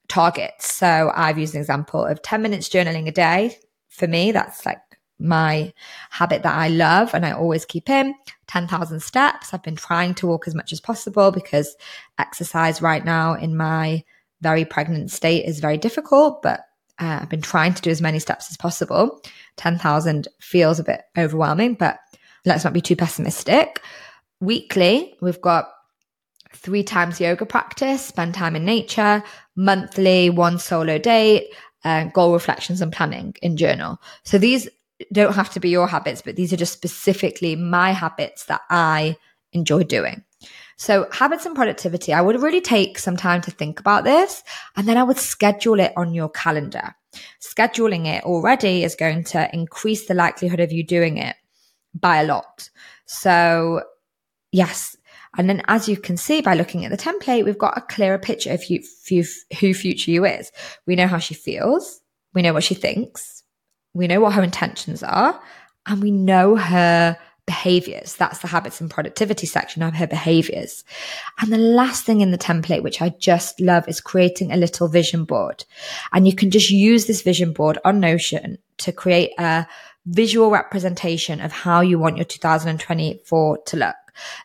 targets. 0.08 0.72
So 0.72 1.10
I've 1.14 1.38
used 1.38 1.54
an 1.54 1.60
example 1.60 2.04
of 2.04 2.22
10 2.22 2.42
minutes 2.42 2.68
journaling 2.68 3.08
a 3.08 3.12
day. 3.12 3.56
For 3.88 4.06
me, 4.06 4.32
that's 4.32 4.64
like 4.64 4.78
my 5.18 5.72
habit 6.10 6.42
that 6.42 6.54
I 6.54 6.68
love 6.68 7.14
and 7.14 7.24
I 7.24 7.32
always 7.32 7.64
keep 7.64 7.88
in 7.88 8.14
10,000 8.48 9.00
steps. 9.00 9.52
I've 9.52 9.62
been 9.62 9.76
trying 9.76 10.14
to 10.16 10.26
walk 10.26 10.46
as 10.46 10.54
much 10.54 10.72
as 10.72 10.80
possible 10.80 11.30
because 11.30 11.76
exercise 12.18 12.82
right 12.82 13.04
now 13.04 13.34
in 13.34 13.56
my 13.56 14.04
very 14.40 14.64
pregnant 14.64 15.10
state 15.10 15.44
is 15.44 15.60
very 15.60 15.78
difficult, 15.78 16.42
but 16.42 16.60
uh, 17.02 17.18
I've 17.22 17.28
been 17.28 17.42
trying 17.42 17.74
to 17.74 17.82
do 17.82 17.90
as 17.90 18.00
many 18.00 18.20
steps 18.20 18.48
as 18.50 18.56
possible. 18.56 19.20
10,000 19.56 20.28
feels 20.40 20.78
a 20.78 20.84
bit 20.84 21.02
overwhelming, 21.18 21.74
but 21.74 21.98
let's 22.44 22.64
not 22.64 22.72
be 22.72 22.80
too 22.80 22.94
pessimistic. 22.94 23.82
Weekly, 24.40 25.14
we've 25.20 25.40
got 25.40 25.70
three 26.54 26.84
times 26.84 27.20
yoga 27.20 27.44
practice, 27.44 28.04
spend 28.04 28.34
time 28.34 28.54
in 28.54 28.64
nature, 28.64 29.22
monthly, 29.56 30.30
one 30.30 30.58
solo 30.58 30.98
date, 30.98 31.52
uh, 31.84 32.04
goal 32.04 32.32
reflections 32.32 32.80
and 32.80 32.92
planning 32.92 33.34
in 33.42 33.56
journal. 33.56 34.00
So 34.22 34.38
these 34.38 34.68
don't 35.12 35.34
have 35.34 35.50
to 35.50 35.60
be 35.60 35.70
your 35.70 35.88
habits, 35.88 36.22
but 36.22 36.36
these 36.36 36.52
are 36.52 36.56
just 36.56 36.72
specifically 36.72 37.56
my 37.56 37.90
habits 37.90 38.44
that 38.44 38.60
I 38.70 39.16
enjoy 39.52 39.82
doing. 39.82 40.22
So, 40.76 41.08
habits 41.12 41.46
and 41.46 41.54
productivity, 41.54 42.12
I 42.12 42.20
would 42.20 42.42
really 42.42 42.60
take 42.60 42.98
some 42.98 43.16
time 43.16 43.40
to 43.42 43.50
think 43.50 43.78
about 43.78 44.04
this 44.04 44.42
and 44.76 44.88
then 44.88 44.96
I 44.96 45.02
would 45.02 45.18
schedule 45.18 45.80
it 45.80 45.92
on 45.96 46.14
your 46.14 46.28
calendar. 46.28 46.94
Scheduling 47.40 48.06
it 48.06 48.24
already 48.24 48.84
is 48.84 48.94
going 48.94 49.24
to 49.24 49.48
increase 49.52 50.06
the 50.06 50.14
likelihood 50.14 50.60
of 50.60 50.72
you 50.72 50.82
doing 50.82 51.18
it 51.18 51.36
by 51.94 52.22
a 52.22 52.24
lot. 52.24 52.70
So, 53.06 53.82
yes. 54.50 54.96
And 55.36 55.48
then, 55.48 55.62
as 55.66 55.88
you 55.88 55.96
can 55.96 56.16
see 56.16 56.42
by 56.42 56.54
looking 56.54 56.84
at 56.84 56.90
the 56.90 56.96
template, 56.96 57.44
we've 57.44 57.58
got 57.58 57.78
a 57.78 57.82
clearer 57.82 58.18
picture 58.18 58.52
of 58.52 58.62
who, 58.62 59.72
Future 59.74 60.10
You 60.10 60.24
is. 60.26 60.52
We 60.86 60.94
know 60.94 61.06
how 61.06 61.18
she 61.18 61.34
feels, 61.34 62.00
we 62.34 62.42
know 62.42 62.52
what 62.52 62.64
she 62.64 62.74
thinks, 62.74 63.42
we 63.94 64.06
know 64.06 64.20
what 64.20 64.34
her 64.34 64.42
intentions 64.42 65.02
are, 65.02 65.40
and 65.86 66.02
we 66.02 66.10
know 66.10 66.56
her 66.56 67.16
behaviors. 67.46 68.14
That's 68.16 68.38
the 68.38 68.48
habits 68.48 68.80
and 68.80 68.90
productivity 68.90 69.46
section 69.46 69.82
of 69.82 69.94
her 69.94 70.06
behaviors. 70.06 70.84
And 71.40 71.52
the 71.52 71.58
last 71.58 72.04
thing 72.04 72.20
in 72.20 72.30
the 72.30 72.38
template, 72.38 72.82
which 72.82 73.02
I 73.02 73.10
just 73.10 73.60
love, 73.60 73.88
is 73.88 74.00
creating 74.00 74.52
a 74.52 74.56
little 74.56 74.88
vision 74.88 75.24
board. 75.24 75.64
And 76.12 76.26
you 76.26 76.34
can 76.34 76.50
just 76.50 76.70
use 76.70 77.06
this 77.06 77.22
vision 77.22 77.52
board 77.52 77.78
on 77.84 78.00
Notion 78.00 78.58
to 78.78 78.92
create 78.92 79.32
a 79.38 79.66
visual 80.06 80.50
representation 80.50 81.40
of 81.40 81.52
how 81.52 81.80
you 81.80 81.98
want 81.98 82.16
your 82.16 82.24
2024 82.24 83.58
to 83.66 83.76
look. 83.76 83.94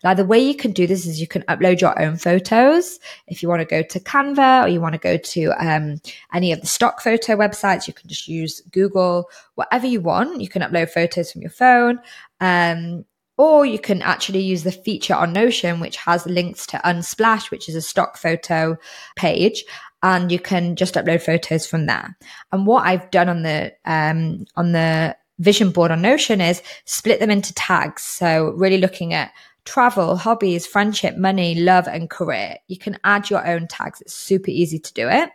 Now, 0.04 0.14
the 0.14 0.26
way 0.26 0.40
you 0.40 0.56
can 0.56 0.72
do 0.72 0.88
this 0.88 1.06
is 1.06 1.20
you 1.20 1.28
can 1.28 1.44
upload 1.44 1.82
your 1.82 2.00
own 2.02 2.18
photos. 2.18 3.00
If 3.28 3.42
you 3.42 3.50
want 3.50 3.62
to 3.62 3.66
go 3.66 3.82
to 3.82 4.00
Canva 4.00 4.66
or 4.66 4.68
you 4.68 4.82
want 4.82 4.94
to 4.94 5.00
go 5.00 5.18
to 5.18 5.52
um, 5.60 6.02
any 6.34 6.52
of 6.52 6.62
the 6.62 6.68
stock 6.68 7.02
photo 7.02 7.36
websites, 7.36 7.88
you 7.88 7.94
can 7.94 8.10
just 8.10 8.28
use 8.28 8.62
Google, 8.72 9.30
whatever 9.56 9.88
you 9.88 10.02
want. 10.02 10.42
You 10.42 10.50
can 10.50 10.62
upload 10.62 10.90
photos 10.90 11.32
from 11.32 11.42
your 11.42 11.52
phone. 11.52 12.00
Um, 12.40 13.06
or 13.38 13.66
you 13.66 13.78
can 13.78 14.02
actually 14.02 14.42
use 14.42 14.64
the 14.64 14.72
feature 14.72 15.14
on 15.14 15.32
Notion, 15.32 15.80
which 15.80 15.96
has 15.98 16.26
links 16.26 16.66
to 16.68 16.78
Unsplash, 16.80 17.52
which 17.52 17.70
is 17.70 17.76
a 17.76 17.82
stock 17.82 18.18
photo 18.18 18.78
page. 19.16 19.64
And 20.02 20.32
you 20.32 20.40
can 20.40 20.76
just 20.76 20.96
upload 20.96 21.22
photos 21.22 21.66
from 21.66 21.86
there. 21.86 22.18
And 22.52 22.66
what 22.66 22.86
I've 22.86 23.10
done 23.12 23.30
on 23.30 23.44
the, 23.44 23.74
um, 23.86 24.46
on 24.56 24.72
the 24.72 25.16
vision 25.40 25.70
board 25.72 25.92
on 25.92 26.02
Notion 26.02 26.42
is 26.42 26.64
split 26.86 27.20
them 27.20 27.30
into 27.30 27.54
tags. 27.54 28.02
So 28.02 28.54
really 28.58 28.80
looking 28.80 29.14
at 29.14 29.32
travel, 29.68 30.16
hobbies, 30.16 30.66
friendship, 30.66 31.18
money, 31.18 31.54
love, 31.56 31.88
and 31.88 32.10
career. 32.10 32.56
You 32.68 32.78
can 32.78 32.98
add 33.04 33.30
your 33.30 33.46
own 33.46 33.68
tags. 33.68 34.00
It's 34.02 34.14
super 34.14 34.50
easy 34.50 34.80
to 34.80 34.94
do 34.94 35.10
it. 35.10 35.30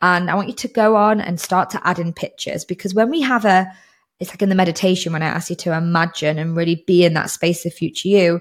And 0.00 0.30
I 0.30 0.34
want 0.34 0.48
you 0.48 0.54
to 0.54 0.68
go 0.68 0.96
on 0.96 1.20
and 1.20 1.38
start 1.38 1.70
to 1.70 1.86
add 1.86 1.98
in 1.98 2.14
pictures 2.14 2.64
because 2.64 2.94
when 2.94 3.10
we 3.10 3.20
have 3.20 3.44
a, 3.44 3.70
it's 4.18 4.30
like 4.30 4.40
in 4.40 4.48
the 4.48 4.54
meditation 4.54 5.12
when 5.12 5.22
I 5.22 5.26
ask 5.26 5.50
you 5.50 5.56
to 5.56 5.76
imagine 5.76 6.38
and 6.38 6.56
really 6.56 6.84
be 6.86 7.04
in 7.04 7.12
that 7.14 7.30
space 7.30 7.66
of 7.66 7.74
future 7.74 8.08
you, 8.08 8.40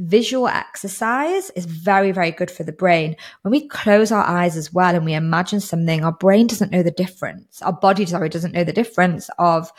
visual 0.00 0.48
exercise 0.48 1.50
is 1.50 1.64
very, 1.64 2.10
very 2.10 2.32
good 2.32 2.50
for 2.50 2.64
the 2.64 2.72
brain. 2.72 3.14
When 3.42 3.52
we 3.52 3.68
close 3.68 4.10
our 4.10 4.24
eyes 4.24 4.56
as 4.56 4.72
well 4.72 4.94
and 4.94 5.04
we 5.04 5.14
imagine 5.14 5.60
something, 5.60 6.04
our 6.04 6.12
brain 6.12 6.48
doesn't 6.48 6.72
know 6.72 6.82
the 6.82 6.90
difference. 6.90 7.62
Our 7.62 7.72
body, 7.72 8.04
sorry, 8.06 8.28
doesn't 8.28 8.52
know 8.52 8.64
the 8.64 8.72
difference 8.72 9.30
of 9.38 9.70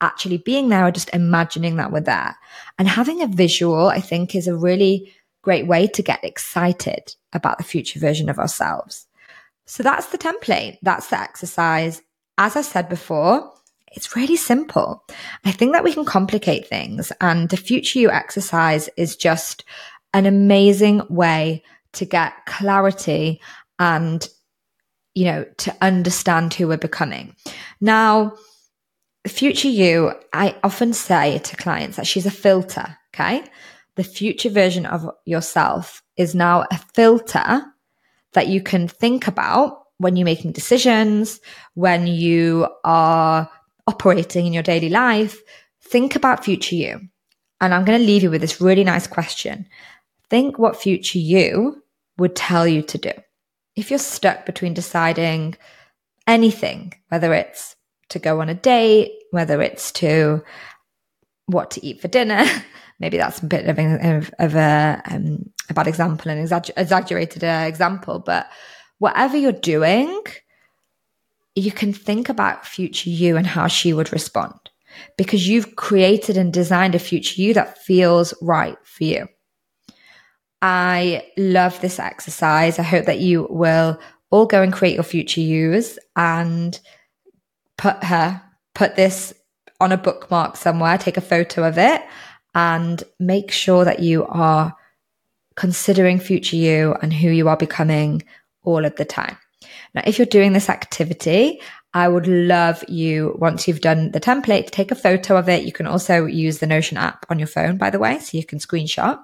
actually 0.00 0.38
being 0.38 0.68
there 0.68 0.86
or 0.86 0.90
just 0.90 1.10
imagining 1.14 1.76
that 1.76 1.92
we're 1.92 2.00
there. 2.00 2.36
And 2.78 2.88
having 2.88 3.22
a 3.22 3.26
visual, 3.26 3.88
I 3.88 4.00
think, 4.00 4.34
is 4.34 4.46
a 4.46 4.56
really 4.56 5.12
great 5.42 5.66
way 5.66 5.86
to 5.86 6.02
get 6.02 6.24
excited 6.24 7.14
about 7.32 7.58
the 7.58 7.64
future 7.64 8.00
version 8.00 8.28
of 8.28 8.38
ourselves. 8.38 9.06
So 9.66 9.82
that's 9.82 10.06
the 10.06 10.18
template. 10.18 10.78
That's 10.82 11.08
the 11.08 11.20
exercise. 11.20 12.02
As 12.38 12.56
I 12.56 12.62
said 12.62 12.88
before, 12.88 13.52
it's 13.92 14.14
really 14.14 14.36
simple. 14.36 15.04
I 15.44 15.52
think 15.52 15.72
that 15.72 15.84
we 15.84 15.94
can 15.94 16.04
complicate 16.04 16.68
things 16.68 17.12
and 17.20 17.48
the 17.48 17.56
future 17.56 17.98
you 17.98 18.10
exercise 18.10 18.90
is 18.96 19.16
just 19.16 19.64
an 20.12 20.26
amazing 20.26 21.02
way 21.08 21.62
to 21.92 22.04
get 22.04 22.34
clarity 22.46 23.40
and, 23.78 24.28
you 25.14 25.24
know, 25.24 25.44
to 25.58 25.74
understand 25.80 26.52
who 26.52 26.68
we're 26.68 26.76
becoming. 26.76 27.34
Now, 27.80 28.34
future 29.28 29.68
you, 29.68 30.12
I 30.32 30.56
often 30.62 30.92
say 30.92 31.38
to 31.38 31.56
clients 31.56 31.96
that 31.96 32.06
she's 32.06 32.26
a 32.26 32.30
filter. 32.30 32.96
Okay. 33.14 33.44
The 33.96 34.04
future 34.04 34.50
version 34.50 34.84
of 34.86 35.08
yourself 35.24 36.02
is 36.16 36.34
now 36.34 36.64
a 36.70 36.78
filter 36.94 37.62
that 38.34 38.48
you 38.48 38.62
can 38.62 38.88
think 38.88 39.26
about 39.26 39.82
when 39.98 40.16
you're 40.16 40.26
making 40.26 40.52
decisions, 40.52 41.40
when 41.74 42.06
you 42.06 42.68
are 42.84 43.50
operating 43.86 44.46
in 44.46 44.52
your 44.52 44.62
daily 44.62 44.90
life, 44.90 45.40
think 45.80 46.16
about 46.16 46.44
future 46.44 46.74
you. 46.74 47.00
And 47.60 47.72
I'm 47.72 47.84
going 47.84 47.98
to 47.98 48.06
leave 48.06 48.22
you 48.22 48.30
with 48.30 48.42
this 48.42 48.60
really 48.60 48.84
nice 48.84 49.06
question. 49.06 49.66
Think 50.28 50.58
what 50.58 50.80
future 50.80 51.18
you 51.18 51.82
would 52.18 52.36
tell 52.36 52.66
you 52.66 52.82
to 52.82 52.98
do. 52.98 53.12
If 53.74 53.90
you're 53.90 53.98
stuck 53.98 54.44
between 54.44 54.74
deciding 54.74 55.56
anything, 56.26 56.92
whether 57.08 57.32
it's 57.32 57.75
to 58.10 58.18
go 58.18 58.40
on 58.40 58.48
a 58.48 58.54
date, 58.54 59.12
whether 59.30 59.60
it's 59.60 59.92
to 59.92 60.42
what 61.46 61.70
to 61.72 61.84
eat 61.84 62.00
for 62.00 62.08
dinner, 62.08 62.44
maybe 63.00 63.16
that's 63.16 63.40
a 63.40 63.46
bit 63.46 63.68
of, 63.68 63.78
of, 63.78 64.34
of 64.38 64.54
a, 64.54 65.02
um, 65.10 65.50
a, 65.68 65.74
bad 65.74 65.86
example, 65.86 66.30
an 66.30 66.38
exaggerated 66.38 67.44
uh, 67.44 67.64
example, 67.66 68.18
but 68.18 68.48
whatever 68.98 69.36
you're 69.36 69.52
doing, 69.52 70.22
you 71.54 71.72
can 71.72 71.92
think 71.92 72.28
about 72.28 72.66
future 72.66 73.10
you 73.10 73.36
and 73.36 73.46
how 73.46 73.66
she 73.66 73.92
would 73.92 74.12
respond 74.12 74.70
because 75.16 75.48
you've 75.48 75.76
created 75.76 76.36
and 76.36 76.52
designed 76.52 76.94
a 76.94 76.98
future 76.98 77.40
you 77.40 77.54
that 77.54 77.78
feels 77.78 78.34
right 78.42 78.78
for 78.84 79.04
you. 79.04 79.28
I 80.62 81.26
love 81.36 81.80
this 81.80 81.98
exercise. 81.98 82.78
I 82.78 82.82
hope 82.82 83.06
that 83.06 83.20
you 83.20 83.46
will 83.50 83.98
all 84.30 84.46
go 84.46 84.62
and 84.62 84.72
create 84.72 84.94
your 84.94 85.04
future 85.04 85.40
yous 85.40 85.98
and 86.16 86.78
put 87.78 88.02
her, 88.04 88.42
put 88.74 88.96
this 88.96 89.34
on 89.80 89.92
a 89.92 89.98
bookmark 89.98 90.56
somewhere, 90.56 90.98
take 90.98 91.16
a 91.16 91.22
photo 91.22 91.66
of 91.66 91.78
it, 91.78 92.02
and 92.54 93.02
make 93.18 93.50
sure 93.50 93.84
that 93.84 94.00
you 94.00 94.26
are 94.26 94.74
considering 95.56 96.18
future 96.18 96.56
you 96.56 96.94
and 97.02 97.12
who 97.12 97.28
you 97.28 97.48
are 97.48 97.56
becoming 97.56 98.22
all 98.62 98.84
of 98.84 98.96
the 98.96 99.04
time. 99.04 99.36
Now, 99.94 100.02
if 100.06 100.18
you're 100.18 100.26
doing 100.26 100.52
this 100.52 100.68
activity, 100.68 101.60
I 101.96 102.08
would 102.08 102.26
love 102.26 102.84
you, 102.88 103.34
once 103.38 103.66
you've 103.66 103.80
done 103.80 104.10
the 104.10 104.20
template, 104.20 104.66
to 104.66 104.70
take 104.70 104.90
a 104.90 104.94
photo 104.94 105.38
of 105.38 105.48
it. 105.48 105.64
You 105.64 105.72
can 105.72 105.86
also 105.86 106.26
use 106.26 106.58
the 106.58 106.66
Notion 106.66 106.98
app 106.98 107.24
on 107.30 107.38
your 107.38 107.48
phone, 107.48 107.78
by 107.78 107.88
the 107.88 107.98
way, 107.98 108.18
so 108.18 108.36
you 108.36 108.44
can 108.44 108.58
screenshot 108.58 109.18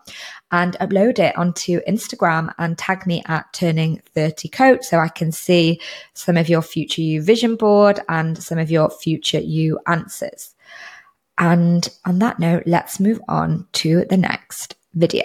and 0.51 0.75
upload 0.81 1.19
it 1.19 1.37
onto 1.37 1.83
Instagram 1.83 2.51
and 2.57 2.79
tag 2.79 3.07
me 3.07 3.23
at 3.27 3.45
turning 3.53 4.01
30 4.15 4.49
coach 4.49 4.85
so 4.85 4.99
I 4.99 5.09
can 5.09 5.33
see 5.33 5.83
some 6.15 6.39
of 6.39 6.49
your 6.49 6.63
future 6.63 7.03
you 7.03 7.21
vision 7.23 7.57
board 7.57 8.01
and 8.09 8.43
some 8.43 8.57
of 8.57 8.71
your 8.71 8.89
future 8.89 9.41
you 9.41 9.79
answers. 9.87 10.55
And 11.37 11.87
on 12.07 12.21
that 12.21 12.39
note, 12.39 12.63
let's 12.65 12.99
move 12.99 13.21
on 13.29 13.67
to 13.73 14.07
the 14.09 14.17
next 14.17 14.77
video. 14.95 15.25